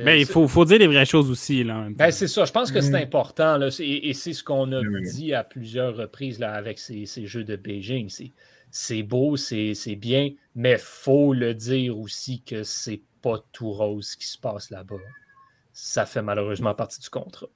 mais 0.04 0.20
il 0.20 0.26
faut, 0.26 0.46
faut, 0.46 0.64
dire 0.64 0.78
les 0.78 0.86
vraies 0.86 1.04
choses 1.04 1.28
aussi. 1.30 1.64
Là, 1.64 1.88
ben, 1.90 2.12
c'est 2.12 2.28
ça, 2.28 2.44
je 2.44 2.52
pense 2.52 2.70
que 2.70 2.80
c'est 2.80 2.92
mm. 2.92 3.06
important. 3.06 3.56
Là, 3.56 3.68
et, 3.80 4.14
c'est 4.14 4.32
ce 4.32 4.44
qu'on 4.44 4.70
a 4.70 4.80
dit 5.12 5.34
à 5.34 5.42
plusieurs 5.42 5.96
reprises 5.96 6.38
là, 6.38 6.52
avec 6.52 6.78
ces, 6.78 7.06
ces 7.06 7.26
Jeux 7.26 7.42
de 7.42 7.56
Beijing. 7.56 8.08
C'est 8.70 9.02
beau, 9.02 9.36
c'est 9.36 9.74
bien, 9.96 10.30
mais 10.54 10.72
il 10.72 10.78
faut 10.78 11.34
le 11.34 11.54
dire 11.54 11.98
aussi 11.98 12.42
que 12.42 12.62
c'est 12.62 13.00
pas 13.20 13.44
tout 13.52 13.72
rose 13.72 14.16
qui 14.16 14.26
se 14.26 14.38
passe 14.38 14.70
là-bas. 14.70 14.96
Ça 15.72 16.06
fait 16.06 16.22
malheureusement 16.22 16.74
partie 16.74 17.00
du 17.00 17.08
contrat. 17.08 17.48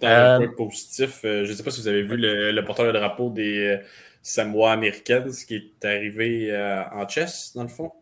Dans 0.00 0.06
un 0.06 0.40
euh, 0.40 0.46
point 0.46 0.66
positif, 0.66 1.20
euh, 1.24 1.44
je 1.44 1.50
ne 1.50 1.56
sais 1.56 1.62
pas 1.62 1.70
si 1.70 1.80
vous 1.80 1.88
avez 1.88 2.02
vu 2.02 2.16
le, 2.16 2.60
porteur 2.62 2.86
de 2.86 2.92
drapeau 2.92 3.30
des 3.30 3.58
euh, 3.58 3.78
Samoa 4.22 4.72
américaines, 4.72 5.32
ce 5.32 5.46
qui 5.46 5.56
est 5.56 5.84
arrivé 5.84 6.54
en 6.92 7.08
chess, 7.08 7.52
dans 7.54 7.62
le 7.62 7.68
fond. 7.68 7.92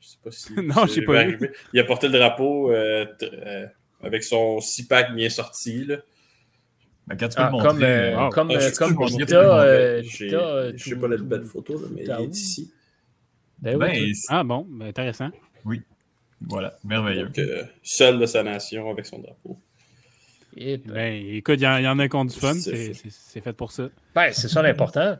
Je 0.00 0.06
ne 0.06 0.10
sais 0.10 0.18
pas 0.22 0.30
si. 0.30 0.52
non, 0.56 0.86
je 0.86 0.92
sais 0.94 1.02
pas. 1.02 1.24
Vu. 1.24 1.52
Il 1.72 1.80
a 1.80 1.84
porté 1.84 2.08
le 2.08 2.18
drapeau 2.18 2.72
avec 4.02 4.24
son 4.24 4.60
six-pack 4.60 5.14
bien 5.14 5.28
sorti. 5.28 5.84
Là. 5.84 5.96
Ben, 7.10 7.16
quand 7.16 7.28
tu 7.28 7.36
peux 7.36 7.42
ah, 7.42 7.50
le 7.52 7.62
Comme, 7.62 7.82
euh, 7.82 8.12
comme, 8.30 8.50
ah, 8.52 8.70
comme, 8.78 8.94
comme 8.94 9.08
Je 9.08 9.16
ne 10.72 10.78
sais 10.78 10.96
pas 10.96 11.08
la 11.08 11.16
belle 11.16 11.42
photo, 11.42 11.80
mais 11.92 12.04
il 12.04 12.10
est 12.10 12.36
ici. 12.36 12.72
Ben 13.62 13.78
ben, 13.78 14.12
ah 14.28 14.42
bon, 14.42 14.66
ben, 14.68 14.86
intéressant. 14.86 15.30
Oui. 15.64 15.82
Voilà, 16.40 16.78
merveilleux. 16.84 17.30
Euh, 17.38 17.64
seul 17.82 18.18
de 18.18 18.26
sa 18.26 18.42
nation 18.42 18.90
avec 18.90 19.04
son 19.06 19.18
drapeau. 19.18 19.58
Et 20.56 20.78
ben, 20.78 21.14
écoute, 21.34 21.60
il 21.60 21.64
y, 21.64 21.88
en 21.88 21.98
a 21.98 22.08
qui 22.08 22.16
ont 22.16 22.24
du 22.24 22.34
fun, 22.34 22.54
c'est 22.54 23.40
fait 23.40 23.52
pour 23.52 23.70
ça. 23.72 23.88
Ben, 24.14 24.32
c'est 24.32 24.48
ça 24.48 24.62
l'important. 24.62 25.16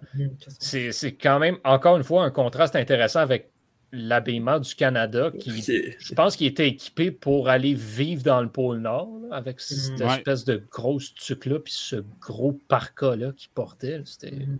C'est 0.58 1.12
quand 1.12 1.38
même, 1.38 1.58
encore 1.64 1.96
une 1.96 2.04
fois, 2.04 2.24
un 2.24 2.30
contraste 2.30 2.74
intéressant 2.74 3.20
avec 3.20 3.50
l'habillement 3.92 4.60
du 4.60 4.74
Canada 4.74 5.32
qui, 5.36 5.50
je 5.98 6.14
pense 6.14 6.36
qu'il 6.36 6.46
était 6.46 6.68
équipé 6.68 7.10
pour 7.10 7.48
aller 7.48 7.74
vivre 7.74 8.22
dans 8.22 8.40
le 8.40 8.48
pôle 8.48 8.78
Nord 8.78 9.10
avec 9.32 9.60
cette 9.60 10.00
espèce 10.00 10.44
de 10.44 10.62
grosse 10.70 11.12
tuque-là 11.14 11.58
puis 11.58 11.72
ce 11.76 11.96
gros 12.20 12.52
parka-là 12.68 13.32
qu'il 13.36 13.50
portait. 13.50 14.00
C'était. 14.04 14.30
Mm. 14.30 14.58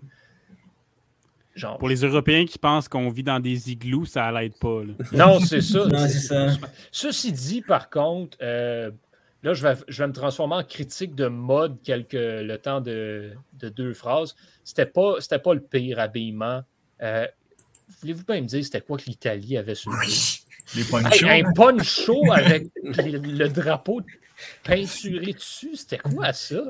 Pour 1.79 1.89
les 1.89 2.05
Européens 2.05 2.47
qui 2.47 2.59
pensent 2.59 2.89
qu'on 2.89 3.11
vit 3.11 3.23
dans 3.23 3.41
des 3.41 3.71
igloos, 3.73 4.07
ça 4.07 4.31
l'aide 4.33 4.55
pas. 4.59 4.83
Non, 5.13 5.41
c'est 5.41 5.61
ça. 5.61 5.87
Ceci 6.93 7.33
dit, 7.33 7.63
par 7.63 7.91
contre, 7.91 8.39
euh, 8.41 8.91
là, 9.43 9.55
je 9.55 9.63
vais, 9.63 9.75
je 9.89 10.03
vais, 10.03 10.09
me 10.09 10.13
transformer 10.13 10.57
en 10.57 10.65
critique 10.65 11.15
de 11.15 11.27
mode 11.27 11.79
quelques, 11.83 12.13
le 12.13 12.57
temps 12.57 12.81
de, 12.81 13.33
deux 13.53 13.95
phrases. 13.95 14.35
C'était 14.65 14.87
pas, 14.87 15.17
pas 15.43 15.55
le 15.55 15.61
pire 15.61 15.99
habillement. 15.99 16.63
Euh, 17.03 17.27
voulez-vous 18.01 18.25
pas 18.25 18.41
me 18.41 18.47
dire 18.47 18.65
c'était 18.65 18.81
quoi 18.81 18.99
que 18.99 19.05
l'Italie 19.07 19.57
avait 19.57 19.75
sur 19.75 19.93
Les 20.75 20.85
ponchos. 20.85 21.27
un 21.27 21.53
poncho 21.53 22.33
avec 22.33 22.69
le, 22.83 23.49
drapeau 23.49 24.03
peinturé 24.65 25.33
dessus, 25.33 25.77
c'était 25.77 25.99
quoi 25.99 26.33
ça? 26.33 26.63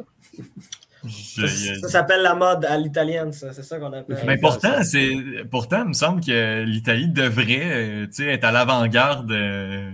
Ça, 1.09 1.88
s'appelle 1.88 2.23
la 2.23 2.35
mode 2.35 2.64
à 2.64 2.76
l'italienne, 2.76 3.33
ça. 3.33 3.52
C'est 3.52 3.62
ça 3.62 3.78
qu'on 3.78 3.92
appelle. 3.92 4.19
Mais 4.26 4.38
pourtant, 4.38 4.83
c'est, 4.83 5.16
pourtant, 5.50 5.83
il 5.83 5.88
me 5.88 5.92
semble 5.95 6.21
que 6.23 6.62
l'Italie 6.64 7.09
devrait 7.09 8.04
euh, 8.04 8.07
être 8.19 8.45
à 8.45 8.52
l'avant-garde 8.52 9.30
euh, 9.30 9.90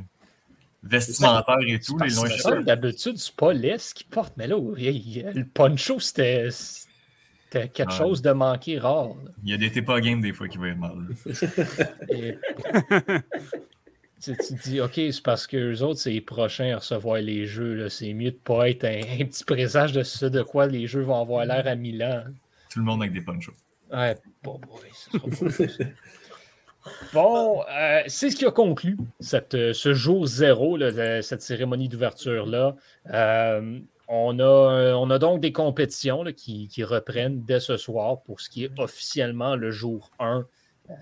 vestimentaire 0.82 1.56
et 1.66 1.78
tout. 1.78 1.96
Les 1.98 2.10
longs 2.10 2.62
D'habitude, 2.62 3.18
c'est 3.18 3.36
pas 3.36 3.52
l'Est 3.52 3.94
qui 3.94 4.04
porte, 4.04 4.34
mais 4.36 4.46
là, 4.46 4.56
le 4.56 5.44
poncho, 5.44 6.00
c'était, 6.00 6.48
quelque 7.50 7.92
chose 7.92 8.22
de 8.22 8.32
manqué 8.32 8.78
rare. 8.78 9.10
Il 9.44 9.50
y 9.50 9.54
a 9.54 9.56
des 9.56 9.82
pas 9.82 10.00
game 10.00 10.20
des 10.20 10.32
fois 10.32 10.48
qui 10.48 10.58
va 10.58 10.68
être 10.68 10.78
mal. 10.78 11.06
tu, 14.34 14.54
te 14.56 14.62
dis, 14.62 14.80
OK, 14.80 14.94
c'est 14.94 15.22
parce 15.22 15.46
que 15.46 15.56
les 15.56 15.82
autres, 15.82 16.00
c'est 16.00 16.10
les 16.10 16.20
prochains 16.20 16.72
à 16.74 16.78
recevoir 16.78 17.20
les 17.20 17.46
jeux. 17.46 17.88
C'est 17.88 18.12
mieux 18.12 18.32
de 18.32 18.36
pas 18.36 18.68
être 18.68 18.84
un, 18.84 19.24
petit 19.24 19.44
présage 19.44 19.92
de 19.92 20.02
ce 20.02 20.26
de 20.26 20.42
quoi 20.42 20.66
les 20.66 20.86
jeux 20.86 21.02
vont 21.02 21.20
avoir 21.20 21.44
l'air 21.44 21.66
à 21.66 21.74
Milan. 21.74 22.24
Tout 22.70 22.80
le 22.80 22.84
monde 22.84 23.02
avec 23.02 23.12
des 23.12 23.20
ponchos. 23.20 23.52
Ouais, 23.92 24.16
bon, 24.42 24.60
bon 27.12 27.62
euh, 27.70 28.02
c'est 28.06 28.30
ce 28.30 28.36
qui 28.36 28.44
a 28.44 28.50
conclu 28.50 28.96
cette, 29.20 29.72
ce 29.72 29.94
jour 29.94 30.26
zéro, 30.26 30.78
cette 31.22 31.42
cérémonie 31.42 31.88
d'ouverture-là. 31.88 32.74
Euh, 33.12 33.78
on, 34.08 34.38
a, 34.40 34.94
on 34.94 35.10
a 35.10 35.18
donc 35.18 35.40
des 35.40 35.52
compétitions 35.52 36.24
qui, 36.36 36.68
qui, 36.68 36.84
reprennent 36.84 37.42
dès 37.44 37.60
ce 37.60 37.76
soir 37.76 38.22
pour 38.22 38.40
ce 38.40 38.50
qui 38.50 38.64
est 38.64 38.78
officiellement 38.78 39.56
le 39.56 39.70
jour 39.70 40.10
1 40.18 40.46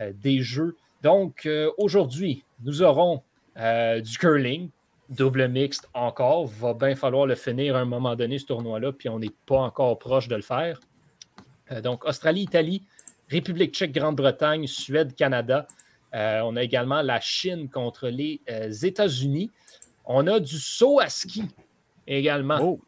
euh, 0.01 0.13
des 0.15 0.43
Jeux. 0.43 0.77
Donc, 1.05 1.49
aujourd'hui, 1.79 2.45
nous 2.65 2.83
aurons 2.83 3.23
euh, 3.57 4.01
du 4.01 4.19
curling, 4.19 4.71
double 5.09 5.49
mixte 5.49 5.89
encore. 5.95 6.47
Va 6.47 6.75
bien 6.75 6.97
falloir 6.97 7.27
le 7.27 7.35
finir 7.35 7.77
à 7.77 7.81
un 7.81 7.85
moment 7.85 8.17
donné, 8.17 8.39
ce 8.39 8.47
tournoi-là, 8.47 8.93
puis 8.93 9.09
on 9.09 9.19
n'est 9.19 9.31
pas 9.47 9.59
encore 9.59 9.99
proche 9.99 10.29
de 10.29 10.37
le 10.37 10.43
faire. 10.43 10.81
Euh, 11.71 11.81
donc, 11.81 12.05
Australie, 12.05 12.43
Italie, 12.43 12.83
République 13.29 13.75
tchèque, 13.75 13.93
Grande-Bretagne, 13.93 14.67
Suède, 14.67 15.15
Canada. 15.15 15.67
Euh, 16.15 16.41
on 16.45 16.57
a 16.57 16.63
également 16.63 17.03
la 17.03 17.21
Chine 17.21 17.69
contre 17.69 18.09
les 18.09 18.41
États-Unis. 18.83 19.51
On 20.05 20.27
a 20.27 20.41
du 20.41 20.59
saut 20.59 21.01
à 21.01 21.09
ski 21.09 21.45
également. 22.07 22.59
Oh. 22.61 22.81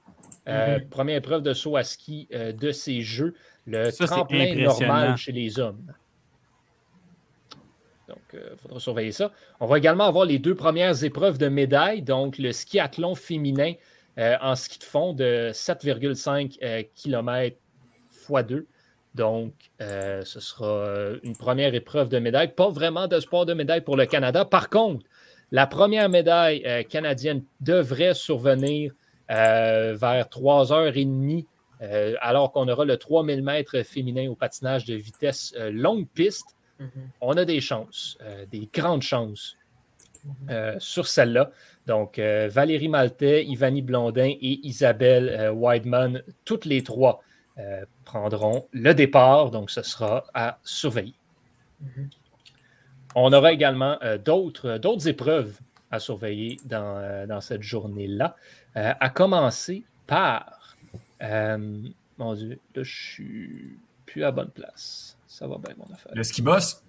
Mm-hmm. 0.46 0.88
Première 0.88 1.16
épreuve 1.16 1.42
de 1.42 1.52
saut 1.52 1.76
à 1.76 1.82
ski 1.82 2.28
de 2.30 2.70
ces 2.70 3.02
Jeux. 3.02 3.34
Le 3.66 3.90
tremplin 3.90 4.54
normal 4.54 5.16
chez 5.16 5.32
les 5.32 5.58
hommes. 5.58 5.92
Donc, 8.08 8.18
il 8.32 8.38
euh, 8.38 8.56
faudra 8.56 8.78
surveiller 8.78 9.12
ça. 9.12 9.32
On 9.60 9.66
va 9.66 9.78
également 9.78 10.04
avoir 10.04 10.24
les 10.24 10.38
deux 10.38 10.54
premières 10.54 11.02
épreuves 11.04 11.38
de 11.38 11.48
médailles, 11.48 12.02
donc 12.02 12.38
le 12.38 12.52
skiathlon 12.52 13.14
féminin 13.14 13.72
euh, 14.18 14.36
en 14.40 14.54
ski 14.54 14.78
de 14.78 14.84
fond 14.84 15.12
de 15.12 15.50
7,5 15.52 16.88
km 16.94 17.56
x 18.30 18.46
2. 18.46 18.66
Donc, 19.14 19.52
euh, 19.80 20.22
ce 20.24 20.40
sera 20.40 21.16
une 21.22 21.36
première 21.36 21.74
épreuve 21.74 22.08
de 22.08 22.18
médaille. 22.18 22.52
Pas 22.54 22.68
vraiment 22.68 23.08
de 23.08 23.18
sport 23.18 23.46
de 23.46 23.54
médaille 23.54 23.80
pour 23.80 23.96
le 23.96 24.06
Canada. 24.06 24.44
Par 24.44 24.68
contre, 24.68 25.04
la 25.52 25.66
première 25.66 26.08
médaille 26.08 26.86
canadienne 26.88 27.42
devrait 27.60 28.14
survenir 28.14 28.92
vers 29.28 30.26
3h30, 30.26 31.46
alors 32.20 32.52
qu'on 32.52 32.68
aura 32.68 32.84
le 32.84 32.96
3000 32.98 33.42
mètres 33.42 33.82
féminin 33.84 34.28
au 34.28 34.34
patinage 34.34 34.84
de 34.84 34.94
vitesse 34.94 35.54
longue 35.70 36.06
piste. 36.08 36.55
Mhm. 36.78 37.10
On 37.20 37.36
a 37.36 37.44
des 37.44 37.60
chances, 37.60 38.18
euh, 38.22 38.44
des 38.46 38.68
grandes 38.72 39.02
chances 39.02 39.56
euh, 40.50 40.74
sur 40.78 41.06
celle-là. 41.06 41.50
Donc, 41.86 42.18
euh, 42.18 42.48
Valérie 42.50 42.88
Maltais, 42.88 43.44
Ivani 43.44 43.82
Blondin 43.82 44.34
et 44.40 44.60
Isabelle 44.66 45.52
Weidman, 45.54 46.22
toutes 46.44 46.64
les 46.64 46.82
trois 46.82 47.22
prendront 48.04 48.68
le 48.72 48.92
départ. 48.92 49.50
Donc, 49.50 49.70
ce 49.70 49.82
sera 49.82 50.24
à 50.34 50.58
surveiller. 50.62 51.14
Mhm. 51.80 52.10
On 53.14 53.32
aura 53.32 53.52
également 53.52 53.98
d'autres 54.22 55.08
épreuves 55.08 55.58
à 55.90 55.98
surveiller 55.98 56.58
dans, 56.66 57.26
dans 57.26 57.40
cette 57.40 57.62
journée-là, 57.62 58.36
à 58.74 59.08
commencer 59.08 59.84
par. 60.06 60.76
mon 61.20 62.34
Dieu, 62.34 62.60
là, 62.74 62.82
je 62.82 62.94
suis 62.94 63.78
plus 64.04 64.22
à 64.22 64.32
bonne 64.32 64.50
place. 64.50 65.15
Ça 65.38 65.46
va 65.46 65.58
bien, 65.58 65.74
mon 65.76 65.84
affaire. 65.92 66.12
Le 66.14 66.22
ski 66.22 66.40
boss? 66.40 66.82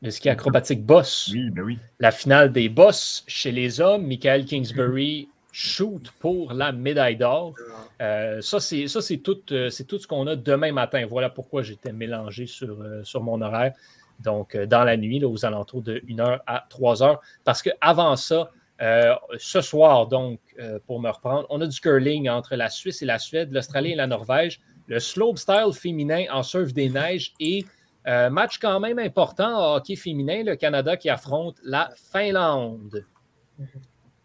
Le 0.00 0.12
ski 0.12 0.28
acrobatique 0.28 0.86
boss. 0.86 1.28
Oui, 1.32 1.50
ben 1.50 1.62
oui. 1.62 1.76
La 1.98 2.12
finale 2.12 2.52
des 2.52 2.68
boss 2.68 3.24
chez 3.26 3.50
les 3.50 3.80
hommes, 3.80 4.06
Michael 4.06 4.44
Kingsbury 4.44 5.28
shoot 5.50 6.08
pour 6.20 6.52
la 6.52 6.70
médaille 6.70 7.16
d'or. 7.16 7.52
Euh, 8.00 8.40
ça, 8.40 8.60
c'est 8.60 9.16
tout, 9.16 9.34
tout 9.34 9.98
ce 9.98 10.06
qu'on 10.06 10.28
a 10.28 10.36
demain 10.36 10.70
matin. 10.70 11.04
Voilà 11.10 11.30
pourquoi 11.30 11.62
j'étais 11.64 11.92
mélangé 11.92 12.46
sur, 12.46 12.78
sur 13.02 13.24
mon 13.24 13.42
horaire. 13.42 13.72
Donc, 14.20 14.56
dans 14.56 14.84
la 14.84 14.96
nuit, 14.96 15.24
aux 15.24 15.44
alentours 15.44 15.82
de 15.82 15.98
1h 15.98 16.42
à 16.46 16.68
3h. 16.70 17.18
Parce 17.42 17.60
qu'avant 17.60 18.14
ça, 18.14 18.52
ce 18.78 19.60
soir, 19.60 20.06
donc, 20.06 20.38
pour 20.86 21.00
me 21.00 21.10
reprendre, 21.10 21.44
on 21.50 21.60
a 21.60 21.66
du 21.66 21.80
curling 21.80 22.28
entre 22.28 22.54
la 22.54 22.70
Suisse 22.70 23.02
et 23.02 23.06
la 23.06 23.18
Suède, 23.18 23.52
l'Australie 23.52 23.90
et 23.90 23.96
la 23.96 24.06
Norvège, 24.06 24.60
le 24.86 25.00
slopestyle 25.00 25.72
féminin 25.72 26.24
en 26.30 26.42
surf 26.42 26.72
des 26.72 26.88
neiges 26.88 27.32
et 27.40 27.64
euh, 28.06 28.28
match 28.28 28.58
quand 28.58 28.80
même 28.80 28.98
important 28.98 29.56
en 29.56 29.76
hockey 29.76 29.96
féminin, 29.96 30.42
le 30.44 30.56
Canada 30.56 30.96
qui 30.96 31.08
affronte 31.08 31.56
la 31.64 31.90
Finlande. 32.12 33.04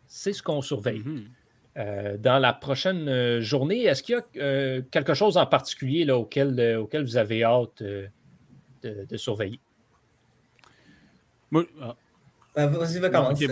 C'est 0.07 0.33
ce 0.33 0.43
qu'on 0.43 0.61
surveille. 0.61 0.99
Mhm. 0.99 1.23
Euh, 1.77 2.17
dans 2.17 2.39
la 2.39 2.51
prochaine 2.51 3.07
euh, 3.07 3.41
journée, 3.41 3.83
est-ce 3.83 4.03
qu'il 4.03 4.15
y 4.15 4.41
a 4.41 4.81
quelque 4.91 5.13
chose 5.13 5.37
en 5.37 5.45
particulier 5.45 6.03
là, 6.03 6.17
auquel, 6.17 6.77
auquel 6.77 7.03
vous 7.03 7.15
avez 7.15 7.43
hâte 7.43 7.81
de, 7.81 9.17
surveiller? 9.17 9.59
Moi, 11.51 11.65
ah. 11.81 11.95
ben, 12.55 12.67
Vas-y, 12.67 12.99
va 12.99 13.09
commencer. 13.09 13.47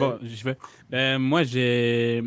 Ben, 0.90 1.20
moi, 1.20 1.44
j'ai. 1.44 2.22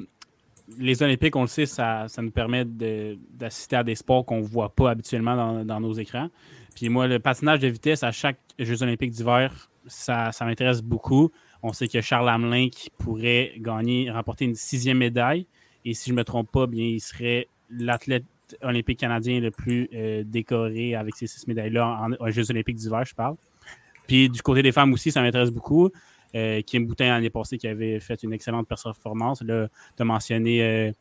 Les 0.78 1.02
Olympiques, 1.02 1.36
on 1.36 1.42
le 1.42 1.48
sait, 1.48 1.66
ça, 1.66 2.06
ça 2.08 2.22
nous 2.22 2.30
permet 2.30 2.64
d'assister 2.64 3.76
à 3.76 3.84
des 3.84 3.94
sports 3.94 4.24
qu'on 4.24 4.38
ne 4.38 4.46
voit 4.46 4.74
pas 4.74 4.90
habituellement 4.90 5.64
dans, 5.64 5.80
nos 5.80 5.92
écrans. 5.92 6.28
Puis 6.74 6.88
moi, 6.88 7.06
le 7.06 7.18
patinage 7.18 7.60
de 7.60 7.68
vitesse 7.68 8.02
à 8.02 8.12
chaque 8.12 8.38
Jeux 8.58 8.82
olympiques 8.82 9.10
d'hiver, 9.10 9.70
ça, 9.86 10.30
m'intéresse 10.42 10.82
beaucoup. 10.82 11.30
On 11.62 11.72
sait 11.72 11.88
que 11.88 12.00
Charles 12.00 12.28
Hamelin 12.28 12.68
pourrait 12.98 13.52
gagner, 13.58 14.10
remporter 14.10 14.44
une 14.44 14.54
sixième 14.54 14.98
médaille. 14.98 15.46
Et 15.84 15.94
si 15.94 16.10
je 16.10 16.14
ne 16.14 16.18
me 16.18 16.24
trompe 16.24 16.50
pas, 16.50 16.66
bien, 16.66 16.84
il 16.84 17.00
serait 17.00 17.48
l'athlète 17.70 18.24
olympique 18.62 18.98
canadien 18.98 19.40
le 19.40 19.50
plus 19.50 19.88
euh, 19.94 20.22
décoré 20.26 20.94
avec 20.94 21.14
ces 21.14 21.26
six 21.26 21.46
médailles-là 21.46 22.08
en, 22.18 22.30
Jeux 22.30 22.50
olympiques 22.50 22.76
d'hiver, 22.76 23.04
je 23.04 23.14
parle. 23.14 23.36
Puis 24.06 24.28
du 24.28 24.42
côté 24.42 24.62
des 24.62 24.72
femmes 24.72 24.92
aussi, 24.92 25.12
ça 25.12 25.22
m'intéresse 25.22 25.50
beaucoup. 25.50 25.90
Euh, 26.34 26.62
Kim 26.62 26.86
Boutin 26.86 27.08
l'année 27.08 27.30
passée 27.30 27.58
qui 27.58 27.66
avait 27.66 28.00
fait 28.00 28.22
une 28.22 28.32
excellente 28.32 28.68
performance. 28.68 29.42
Là, 29.42 29.68
tu 29.96 30.02
as 30.02 30.04
mentionné 30.04 30.62
euh, 30.62 30.92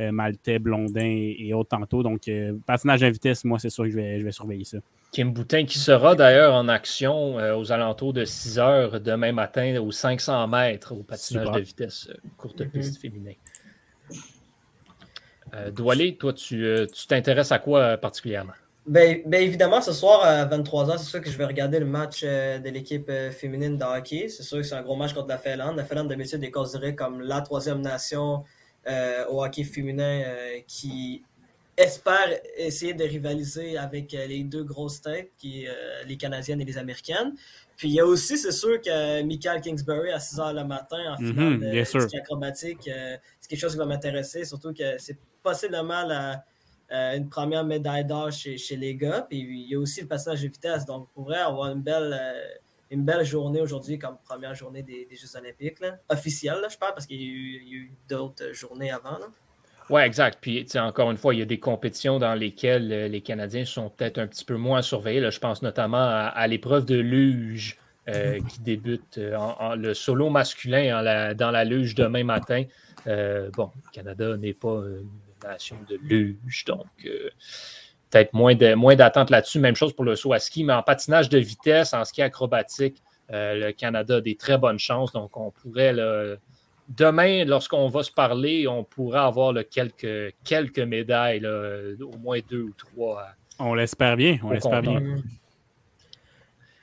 euh, 0.00 0.12
Maltais, 0.12 0.58
Blondin 0.58 1.34
et, 1.38 1.52
autres 1.52 1.70
tantôt. 1.70 2.02
Donc, 2.02 2.26
euh, 2.28 2.54
patinage 2.64 3.02
à 3.02 3.10
vitesse, 3.10 3.44
moi, 3.44 3.58
c'est 3.58 3.68
sûr 3.68 3.84
que 3.84 3.90
je 3.90 3.96
vais, 3.96 4.18
je 4.18 4.24
vais 4.24 4.32
surveiller 4.32 4.64
ça. 4.64 4.78
Kim 5.12 5.32
Boutin 5.32 5.66
qui 5.66 5.78
sera 5.78 6.14
d'ailleurs 6.14 6.54
en 6.54 6.68
action 6.68 7.38
euh, 7.38 7.56
aux 7.56 7.72
alentours 7.72 8.12
de 8.12 8.24
6 8.24 8.58
heures 8.58 9.00
demain 9.00 9.32
matin 9.32 9.78
aux 9.80 9.90
500 9.90 10.46
mètres 10.48 10.92
au 10.94 11.02
patinage 11.02 11.50
de 11.50 11.60
vitesse 11.60 12.10
courte 12.36 12.60
mhm. 12.60 12.70
piste 12.70 13.00
féminin. 13.00 13.32
Doualé, 15.74 16.16
toi, 16.16 16.32
tu 16.32 16.64
t'intéresses 17.08 17.50
à 17.50 17.58
quoi 17.58 17.96
particulièrement? 17.96 18.52
Ben, 18.90 19.22
ben, 19.24 19.40
évidemment, 19.40 19.80
ce 19.80 19.92
soir 19.92 20.24
à 20.24 20.44
23h, 20.46 20.98
c'est 20.98 21.04
sûr 21.04 21.20
que 21.20 21.30
je 21.30 21.38
vais 21.38 21.44
regarder 21.44 21.78
le 21.78 21.86
match 21.86 22.24
de 22.24 22.68
l'équipe 22.70 23.08
féminine 23.30 23.78
de 23.78 23.84
hockey. 23.84 24.28
C'est 24.28 24.42
sûr 24.42 24.58
que 24.58 24.64
c'est 24.64 24.74
un 24.74 24.82
gros 24.82 24.96
match 24.96 25.14
contre 25.14 25.28
la 25.28 25.38
Finlande. 25.38 25.76
La 25.76 25.84
Finlande, 25.84 26.08
d'habitude, 26.08 26.42
est 26.42 26.50
considérée 26.50 26.96
comme 26.96 27.20
la 27.20 27.40
troisième 27.40 27.80
nation 27.80 28.42
euh, 28.88 29.26
au 29.28 29.44
hockey 29.44 29.62
féminin 29.62 30.22
euh, 30.24 30.58
qui 30.66 31.22
espère 31.76 32.28
essayer 32.56 32.94
de 32.94 33.04
rivaliser 33.04 33.76
avec 33.76 34.14
euh, 34.14 34.26
les 34.26 34.42
deux 34.42 34.64
grosses 34.64 35.02
têtes, 35.02 35.32
qui 35.36 35.66
les 36.06 36.16
Canadiennes 36.16 36.62
et 36.62 36.64
les 36.64 36.78
Américaines. 36.78 37.34
Puis 37.76 37.88
il 37.88 37.94
y 37.94 38.00
a 38.00 38.06
aussi, 38.06 38.38
c'est 38.38 38.52
sûr 38.52 38.80
que 38.80 39.22
Michael 39.22 39.60
Kingsbury 39.60 40.10
à 40.12 40.18
6 40.18 40.36
h 40.38 40.54
le 40.54 40.64
matin 40.64 41.14
en 41.14 41.22
mhm, 41.22 41.30
finale 41.30 41.60
de 41.60 42.18
acrobatique, 42.18 42.84
c'est 42.84 43.48
quelque 43.48 43.60
chose 43.60 43.72
qui 43.72 43.78
va 43.78 43.86
m'intéresser, 43.86 44.44
surtout 44.44 44.72
que 44.72 44.96
c'est 44.98 45.18
possiblement 45.42 46.04
la, 46.04 46.44
une 46.90 47.28
première 47.28 47.64
médaille 47.64 48.04
d'or 48.04 48.32
chez, 48.32 48.58
chez, 48.58 48.76
les 48.76 48.96
gars. 48.96 49.26
Puis 49.28 49.38
il 49.38 49.70
y 49.70 49.74
a 49.74 49.78
aussi 49.78 50.00
le 50.00 50.08
passage 50.08 50.42
de 50.42 50.48
vitesse, 50.48 50.84
donc 50.84 51.08
on 51.14 51.22
pourrait 51.22 51.38
avoir 51.38 51.70
une 51.70 51.82
belle 51.82 52.18
une 52.90 53.04
belle 53.04 53.24
journée 53.24 53.60
aujourd'hui 53.60 53.98
comme 53.98 54.16
première 54.24 54.54
journée 54.54 54.82
des, 54.82 55.08
Jeux 55.12 55.36
olympiques, 55.36 55.78
officielle, 56.08 56.58
je 56.68 56.76
parle, 56.76 56.94
parce 56.94 57.06
qu'il 57.06 57.20
y 57.20 57.24
a 57.24 57.28
eu, 57.28 57.92
d'autres 58.08 58.52
journées 58.52 58.90
avant. 58.90 59.18
Oui, 59.88 60.02
exact. 60.02 60.38
Puis, 60.40 60.66
encore 60.76 61.10
une 61.10 61.16
fois, 61.16 61.34
il 61.34 61.38
y 61.38 61.42
a 61.42 61.46
des 61.46 61.58
compétitions 61.58 62.18
dans 62.18 62.34
lesquelles 62.34 62.92
euh, 62.92 63.08
les 63.08 63.20
Canadiens 63.20 63.64
sont 63.64 63.90
peut-être 63.90 64.18
un 64.18 64.26
petit 64.26 64.44
peu 64.44 64.56
moins 64.56 64.82
surveillés. 64.82 65.20
Là, 65.20 65.30
je 65.30 65.40
pense 65.40 65.62
notamment 65.62 65.98
à, 65.98 66.46
l'épreuve 66.46 66.84
de 66.84 66.96
luge 66.96 67.76
euh, 68.08 68.38
mm-hmm. 68.38 68.46
qui 68.46 68.60
débute 68.60 69.18
euh, 69.18 69.36
en, 69.36 69.74
le 69.74 69.94
solo 69.94 70.30
masculin 70.30 71.34
dans 71.34 71.50
la 71.50 71.64
luge 71.64 71.94
demain 71.96 72.22
matin. 72.22 72.64
bon, 73.06 73.70
le 73.74 73.90
Canada 73.92 74.36
n'est 74.36 74.54
pas 74.54 74.80
nation 75.42 75.76
de 75.88 75.96
luge, 75.96 76.64
donc 76.66 76.86
peut-être 78.10 78.32
moins, 78.34 78.54
de, 78.54 78.74
moins 78.74 78.96
d'attente 78.96 79.30
là-dessus. 79.30 79.60
Même 79.60 79.76
chose 79.76 79.92
pour 79.92 80.04
le 80.04 80.16
saut 80.16 80.32
à 80.32 80.38
ski, 80.38 80.64
mais 80.64 80.72
en 80.72 80.82
patinage 80.82 81.28
de 81.28 81.38
vitesse, 81.38 81.94
en 81.94 82.04
ski 82.04 82.22
acrobatique, 82.22 83.02
euh, 83.32 83.66
le 83.68 83.72
Canada 83.72 84.16
a 84.16 84.20
des 84.20 84.34
très 84.34 84.58
bonnes 84.58 84.78
chances. 84.78 85.12
Donc, 85.12 85.36
on 85.36 85.50
pourrait, 85.50 85.94
demain, 86.88 87.44
lorsqu'on 87.44 87.88
va 87.88 88.02
se 88.02 88.10
parler, 88.10 88.66
on 88.66 88.84
pourrait 88.84 89.20
avoir 89.20 89.54
quelques, 89.70 90.34
quelques 90.44 90.80
médailles, 90.80 91.46
au 91.46 92.16
moins 92.18 92.40
deux 92.48 92.62
ou 92.62 92.74
trois. 92.76 93.28
On 93.58 93.74
l'espère 93.74 94.16
bien. 94.16 94.38
On 94.42 94.50
l'espère 94.50 94.82
bien. 94.82 95.00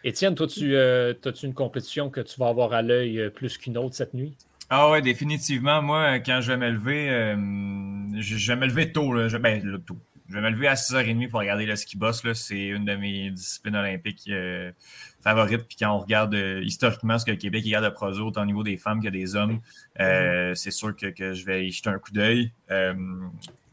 Étienne, 0.04 0.36
toi, 0.36 0.48
tu 0.48 0.76
euh, 0.76 1.14
as-tu 1.26 1.48
une 1.48 1.54
compétition 1.54 2.10
que 2.10 2.22
tu 2.22 2.40
vas 2.40 2.48
avoir 2.48 2.72
à 2.72 2.82
l'œil 2.82 3.20
euh, 3.20 3.30
plus 3.30 3.58
qu'une 3.58 3.78
autre 3.78 3.96
cette 3.96 4.14
nuit? 4.14 4.38
Ah 4.70 4.90
ouais, 4.92 5.02
définitivement. 5.02 5.82
Moi, 5.82 6.20
quand 6.20 6.40
je 6.40 6.52
vais 6.52 6.58
me 6.58 6.70
lever, 6.70 7.10
je, 8.20 8.52
vais 8.52 8.56
me 8.56 8.66
lever 8.66 8.92
tôt. 8.92 9.14
Là. 9.14 9.28
Je, 9.28 9.38
ben, 9.38 9.62
tôt 9.86 9.98
je 10.30 10.36
vais 10.36 10.42
me 10.42 10.50
lever 10.50 10.68
à 10.68 10.74
6h30 10.74 11.30
pour 11.30 11.40
regarder 11.40 11.66
le 11.66 11.76
ski 11.76 11.98
boss. 11.98 12.22
C'est 12.34 12.68
une 12.68 12.86
de 12.86 12.96
mes 12.96 13.32
disciplines 13.32 13.76
olympiques 13.76 14.26
euh, 14.30 14.72
favorites. 15.22 15.64
Puis 15.68 15.78
quand 15.80 15.92
on 15.96 16.00
regarde 16.00 16.36
euh, 16.36 16.62
historiquement 16.64 17.18
ce 17.18 17.26
que 17.26 17.32
le 17.32 17.38
Québec 17.38 17.64
regarde 17.64 17.86
de 17.86 17.90
proso, 17.90 18.28
autant 18.28 18.42
au 18.42 18.46
niveau 18.46 18.64
des 18.64 18.78
femmes 18.78 19.02
que 19.02 19.10
des 19.10 19.36
hommes, 19.36 19.60
euh, 20.00 20.54
c'est 20.56 20.72
sûr 20.72 20.96
que, 20.96 21.34
je 21.34 21.46
vais 21.46 21.68
y 21.68 21.72
jeter 21.72 21.90
un 21.90 22.00
coup 22.00 22.12
d'œil. 22.12 22.52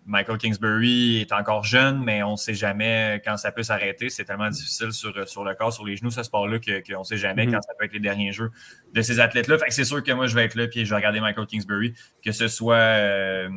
Michael 0.07 0.37
Kingsbury 0.37 1.23
est 1.23 1.33
encore 1.33 1.65
jeune, 1.65 2.05
mais 2.05 2.23
on 2.23 2.33
ne 2.33 2.37
sait 2.37 2.53
jamais 2.53 3.23
quand 3.25 3.39
ça 3.39 3.51
peut 3.53 3.63
s'arrêter. 3.63 4.11
C'est 4.11 4.27
tellement 4.27 4.51
difficile 4.51 4.93
sur, 4.93 5.27
sur 5.27 5.45
le 5.45 5.55
corps, 5.55 5.73
sur 5.73 5.87
les 5.87 5.97
genoux, 5.97 6.11
ce 6.11 6.23
sport-là, 6.23 6.59
qu'on 6.59 6.99
ne 6.99 7.05
sait 7.05 7.17
jamais 7.17 7.47
mm-hmm. 7.47 7.53
quand 7.53 7.63
ça 7.63 7.73
peut 7.79 7.87
être 7.87 7.95
les 7.95 8.01
derniers 8.01 8.31
jeux 8.31 8.51
de 8.93 9.01
ces 9.01 9.19
athlètes-là. 9.19 9.57
Fait 9.57 9.69
que 9.69 9.73
c'est 9.73 9.87
sûr 9.87 10.03
que 10.03 10.13
moi, 10.13 10.27
je 10.27 10.35
vais 10.35 10.45
être 10.45 10.57
là 10.57 10.67
et 10.71 10.85
je 10.85 10.91
vais 10.91 10.97
regarder 10.97 11.21
Michael 11.21 11.47
Kingsbury, 11.47 11.95
que 12.23 12.33
ce 12.33 12.49
soit 12.49 13.49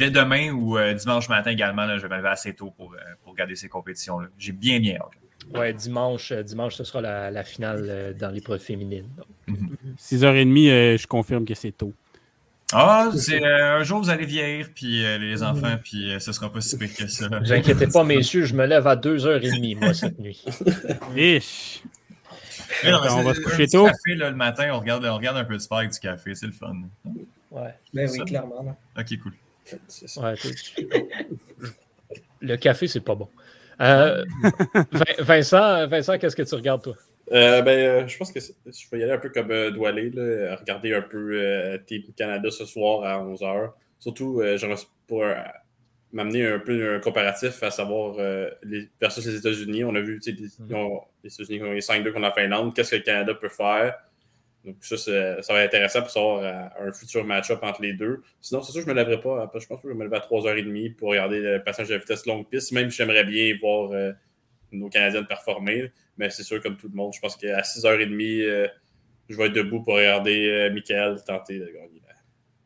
dès 0.00 0.10
demain 0.10 0.50
ou 0.50 0.78
euh, 0.78 0.94
dimanche 0.94 1.28
matin 1.28 1.50
également, 1.50 1.86
je 1.98 2.02
vais 2.02 2.08
me 2.08 2.16
lever 2.16 2.28
assez 2.28 2.54
tôt 2.54 2.72
pour, 2.76 2.94
euh, 2.94 2.98
pour 3.22 3.32
regarder 3.32 3.54
ces 3.54 3.68
compétitions-là. 3.68 4.28
J'ai 4.38 4.52
bien 4.52 4.80
bien 4.80 4.96
hâte. 4.96 5.12
Oui, 5.54 5.74
dimanche, 5.74 6.32
euh, 6.32 6.42
dimanche, 6.42 6.76
ce 6.76 6.84
sera 6.84 7.00
la, 7.02 7.44
finale 7.44 8.16
dans 8.18 8.30
l'épreuve 8.30 8.60
féminine. 8.60 9.08
6h30, 9.98 10.98
je 10.98 11.06
confirme 11.06 11.44
que 11.44 11.54
c'est 11.54 11.72
tôt. 11.72 11.92
Ah, 12.72 13.10
c'est 13.16 13.44
un 13.44 13.82
jour 13.82 14.00
vous 14.00 14.10
allez 14.10 14.24
vieillir, 14.24 14.68
puis 14.72 15.02
les 15.18 15.42
enfants, 15.42 15.76
puis 15.82 16.14
ce 16.20 16.32
sera 16.32 16.52
pas 16.52 16.60
si 16.60 16.78
pire 16.78 16.94
que 16.94 17.08
ça. 17.08 17.28
Ne 17.28 17.40
vous 17.40 17.52
inquiétez 17.52 17.88
pas, 17.88 18.04
messieurs, 18.04 18.44
je 18.44 18.54
me 18.54 18.64
lève 18.64 18.86
à 18.86 18.94
2h30, 18.94 19.80
moi, 19.80 19.92
cette 19.92 20.20
nuit. 20.20 20.44
Ish. 21.16 21.82
on 22.84 23.22
va 23.22 23.34
se 23.34 23.40
coucher 23.40 23.66
tôt. 23.66 23.86
Café, 23.86 24.14
le 24.14 24.32
matin, 24.34 24.70
on 24.72 24.78
regarde, 24.78 25.04
on 25.04 25.16
regarde 25.16 25.36
un 25.36 25.44
peu 25.44 25.54
de 25.54 25.58
sport 25.58 25.78
avec 25.78 25.90
du 25.90 25.98
café, 25.98 26.32
c'est 26.36 26.46
le 26.46 26.52
fun. 26.52 26.76
Ouais. 27.50 27.74
Ben 27.92 28.08
oui, 28.08 28.20
clairement. 28.24 28.78
Ok, 28.96 29.18
cool 29.20 29.32
le 32.40 32.56
café, 32.56 32.86
c'est 32.88 33.00
pas 33.00 33.14
bon. 33.14 33.28
Euh, 33.80 34.24
Vincent, 35.20 35.86
Vincent 35.86 36.18
qu'est-ce 36.18 36.36
que 36.36 36.42
tu 36.42 36.54
regardes, 36.54 36.82
toi? 36.82 36.94
Euh, 37.32 37.62
ben, 37.62 37.78
euh, 37.78 38.08
je 38.08 38.18
pense 38.18 38.32
que 38.32 38.40
je 38.40 38.90
vais 38.90 38.98
y 38.98 39.02
aller 39.04 39.12
un 39.12 39.18
peu 39.18 39.28
comme 39.28 39.50
euh, 39.52 39.70
Doualé, 39.70 40.10
regarder 40.58 40.94
un 40.94 41.02
peu 41.02 41.78
Team 41.86 42.02
Canada 42.16 42.50
ce 42.50 42.64
soir 42.64 43.04
à 43.04 43.24
11h. 43.24 43.72
Surtout, 43.98 44.42
pour 45.06 45.24
m'amener 46.12 46.46
un 46.46 46.58
peu 46.58 46.96
un 46.96 47.00
comparatif 47.00 47.62
à 47.62 47.70
savoir 47.70 48.16
les, 48.64 48.88
versus 49.00 49.24
les 49.26 49.36
États-Unis. 49.36 49.84
On 49.84 49.94
a 49.94 50.00
vu 50.00 50.18
les, 50.26 50.32
mm-hmm. 50.32 51.00
les 51.22 51.32
États-Unis 51.32 51.62
ont 51.62 51.72
les 51.72 51.80
5-2 51.80 52.04
contre 52.12 52.20
la 52.20 52.32
Finlande. 52.32 52.74
Qu'est-ce 52.74 52.92
que 52.92 52.96
le 52.96 53.02
Canada 53.02 53.34
peut 53.34 53.48
faire? 53.48 53.96
Donc, 54.64 54.76
ça, 54.80 54.96
ça 54.96 55.52
va 55.54 55.62
être 55.62 55.74
intéressant 55.74 56.02
pour 56.02 56.10
savoir 56.10 56.42
euh, 56.42 56.88
un 56.88 56.92
futur 56.92 57.24
match-up 57.24 57.60
entre 57.62 57.80
les 57.80 57.94
deux. 57.94 58.22
Sinon, 58.40 58.62
c'est 58.62 58.72
sûr 58.72 58.82
je 58.82 58.86
ne 58.86 58.92
me 58.92 58.98
lèverai 58.98 59.20
pas. 59.20 59.50
Je 59.58 59.66
pense 59.66 59.80
que 59.80 59.88
je 59.88 59.92
vais 59.92 59.98
me 59.98 60.04
lever 60.04 60.16
à 60.16 60.20
3h30 60.20 60.96
pour 60.96 61.10
regarder 61.10 61.40
le 61.40 61.62
passage 61.62 61.88
de 61.88 61.96
vitesse 61.96 62.26
longue 62.26 62.46
piste, 62.48 62.72
même 62.72 62.90
si 62.90 62.98
j'aimerais 62.98 63.24
bien 63.24 63.56
voir 63.60 63.90
euh, 63.92 64.12
nos 64.72 64.90
Canadiens 64.90 65.24
performer. 65.24 65.90
Mais 66.18 66.28
c'est 66.28 66.42
sûr, 66.42 66.62
comme 66.62 66.76
tout 66.76 66.88
le 66.88 66.94
monde, 66.94 67.12
je 67.14 67.20
pense 67.20 67.36
qu'à 67.36 67.62
6h30, 67.62 68.42
euh, 68.42 68.68
je 69.30 69.36
vais 69.36 69.46
être 69.46 69.54
debout 69.54 69.82
pour 69.82 69.94
regarder 69.94 70.68
Michael 70.72 71.22
tenter 71.24 71.58
de 71.58 71.66
gagner 71.66 72.00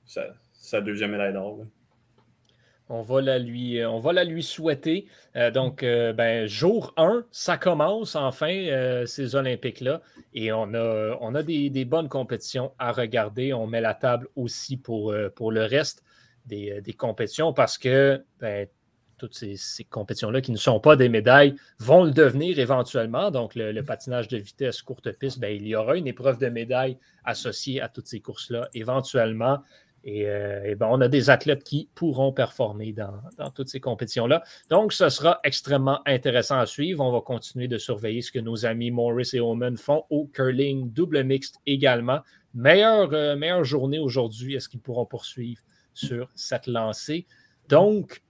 sa, 0.05 0.81
deuxième 0.81 1.13
médaille 1.13 1.33
d'or. 1.33 1.65
On 2.91 3.01
va 3.01 3.23
la 3.23 3.39
lui, 3.39 3.79
euh, 3.81 3.89
on 3.89 3.99
va 3.99 4.25
lui 4.25 4.43
souhaiter. 4.43 5.07
Euh, 5.37 5.51
donc, 5.51 5.83
euh, 5.83 6.13
ben, 6.13 6.47
jour 6.47 6.93
1, 6.99 7.25
ça 7.31 7.57
commence 7.57 8.15
enfin 8.15 9.05
ces 9.07 9.35
Olympiques-là. 9.35 10.03
Et 10.35 10.53
on 10.53 10.75
a, 10.75 11.17
on 11.21 11.35
a 11.35 11.43
des, 11.43 11.85
bonnes 11.85 12.09
compétitions 12.09 12.73
à 12.79 12.93
regarder. 12.93 13.53
On 13.55 13.67
met 13.67 13.81
la 13.81 13.95
table 13.95 14.29
aussi 14.37 14.77
pour, 14.77 15.15
pour 15.35 15.51
le 15.51 15.65
reste. 15.65 16.03
des, 16.47 16.83
compétitions 16.99 17.55
parce 17.55 17.79
que 17.79 18.23
ben, 18.39 18.69
toutes 19.19 19.35
ces, 19.35 19.85
compétitions-là 19.85 20.41
qui 20.41 20.53
ne 20.53 20.57
sont 20.57 20.81
pas 20.81 20.97
des 20.97 21.09
médailles 21.09 21.55
vont 21.79 22.05
le 22.05 22.11
devenir 22.11 22.59
éventuellement. 22.59 23.31
Donc, 23.31 23.55
le, 23.55 23.81
patinage 23.83 24.29
de 24.29 24.37
vitesse 24.37 24.83
courte 24.83 25.11
piste, 25.13 25.39
ben, 25.39 25.55
il 25.55 25.67
y 25.67 25.75
aura 25.75 25.97
une 25.97 26.07
épreuve 26.07 26.39
de 26.39 26.49
médaille 26.49 26.99
associée 27.25 27.81
à 27.81 27.89
toutes 27.89 28.07
ces 28.07 28.21
courses-là 28.21 28.69
éventuellement. 28.75 29.61
Et, 30.05 30.27
euh, 30.29 30.75
ben, 30.79 30.87
on 30.91 31.01
a 31.01 31.09
des 31.09 31.31
athlètes 31.31 31.65
qui 31.65 31.89
pourront 31.95 32.33
performer 32.33 32.93
dans, 32.93 33.23
toutes 33.55 33.69
ces 33.69 33.81
compétitions-là. 33.81 34.43
Donc, 34.69 34.93
ce 34.93 35.09
sera 35.09 35.41
extrêmement 35.45 36.01
intéressant 36.07 36.59
à 36.59 36.67
suivre. 36.67 37.03
On 37.03 37.11
va 37.11 37.23
continuer 37.23 37.69
de 37.69 37.79
surveiller 37.79 38.21
ce 38.21 38.31
que 38.31 38.39
nos 38.39 38.67
amis 38.67 38.91
Morris 38.91 39.31
et 39.33 39.41
Omen 39.41 39.79
font 39.79 40.05
au 40.11 40.27
curling 40.27 40.93
double 40.93 41.25
mixte 41.25 41.59
également. 41.67 42.21
Meilleure, 42.53 43.13
euh, 43.15 43.35
meilleure 43.35 43.65
journée 43.65 43.99
aujourd'hui. 43.99 44.55
Est-ce 44.55 44.69
qu'ils 44.69 44.81
pourront 44.81 45.07
poursuivre 45.07 45.63
sur 45.95 46.31
cette 46.35 46.67
lancée? 46.67 47.27
Donc, 47.71 48.23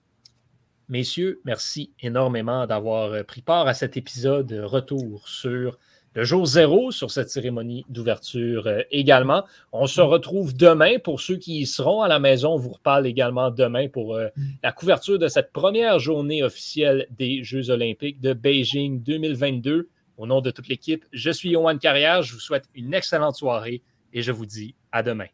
messieurs, 0.87 1.41
merci 1.43 1.91
énormément 1.99 2.65
d'avoir 2.67 3.11
euh, 3.11 3.23
pris 3.23 3.41
part 3.41 3.67
à 3.67 3.73
cet 3.73 3.97
épisode 3.97 4.51
retour 4.63 5.27
sur 5.27 5.77
le 6.15 6.23
jour 6.23 6.45
zéro 6.45 6.91
sur 6.91 7.11
cette 7.11 7.29
cérémonie 7.29 7.85
d'ouverture 7.89 8.67
euh, 8.67 8.81
également. 8.89 9.43
On 9.73 9.85
se 9.85 9.99
retrouve 9.99 10.55
demain. 10.55 10.97
Pour 10.97 11.19
ceux 11.19 11.35
qui 11.35 11.59
y 11.59 11.65
seront 11.65 12.01
à 12.01 12.07
la 12.07 12.19
maison, 12.19 12.53
on 12.53 12.57
vous 12.57 12.71
reparle 12.71 13.05
également 13.05 13.51
demain 13.51 13.89
pour 13.89 14.15
euh, 14.15 14.29
la 14.63 14.71
couverture 14.71 15.19
de 15.19 15.27
cette 15.27 15.51
première 15.51 15.99
journée 15.99 16.41
officielle 16.41 17.07
des 17.11 17.43
Jeux 17.43 17.69
olympiques 17.69 18.21
de 18.21 18.33
Beijing 18.33 19.03
2022. 19.03 19.89
Au 20.17 20.25
nom 20.25 20.39
de 20.39 20.51
toute 20.51 20.69
l'équipe, 20.69 21.03
je 21.11 21.29
suis 21.29 21.49
Yohan 21.49 21.77
Carrière. 21.77 22.23
Je 22.23 22.33
vous 22.33 22.39
souhaite 22.39 22.65
une 22.73 22.93
excellente 22.93 23.35
soirée 23.35 23.81
et 24.13 24.21
je 24.21 24.31
vous 24.31 24.45
dis 24.45 24.73
à 24.93 25.03
demain. 25.03 25.27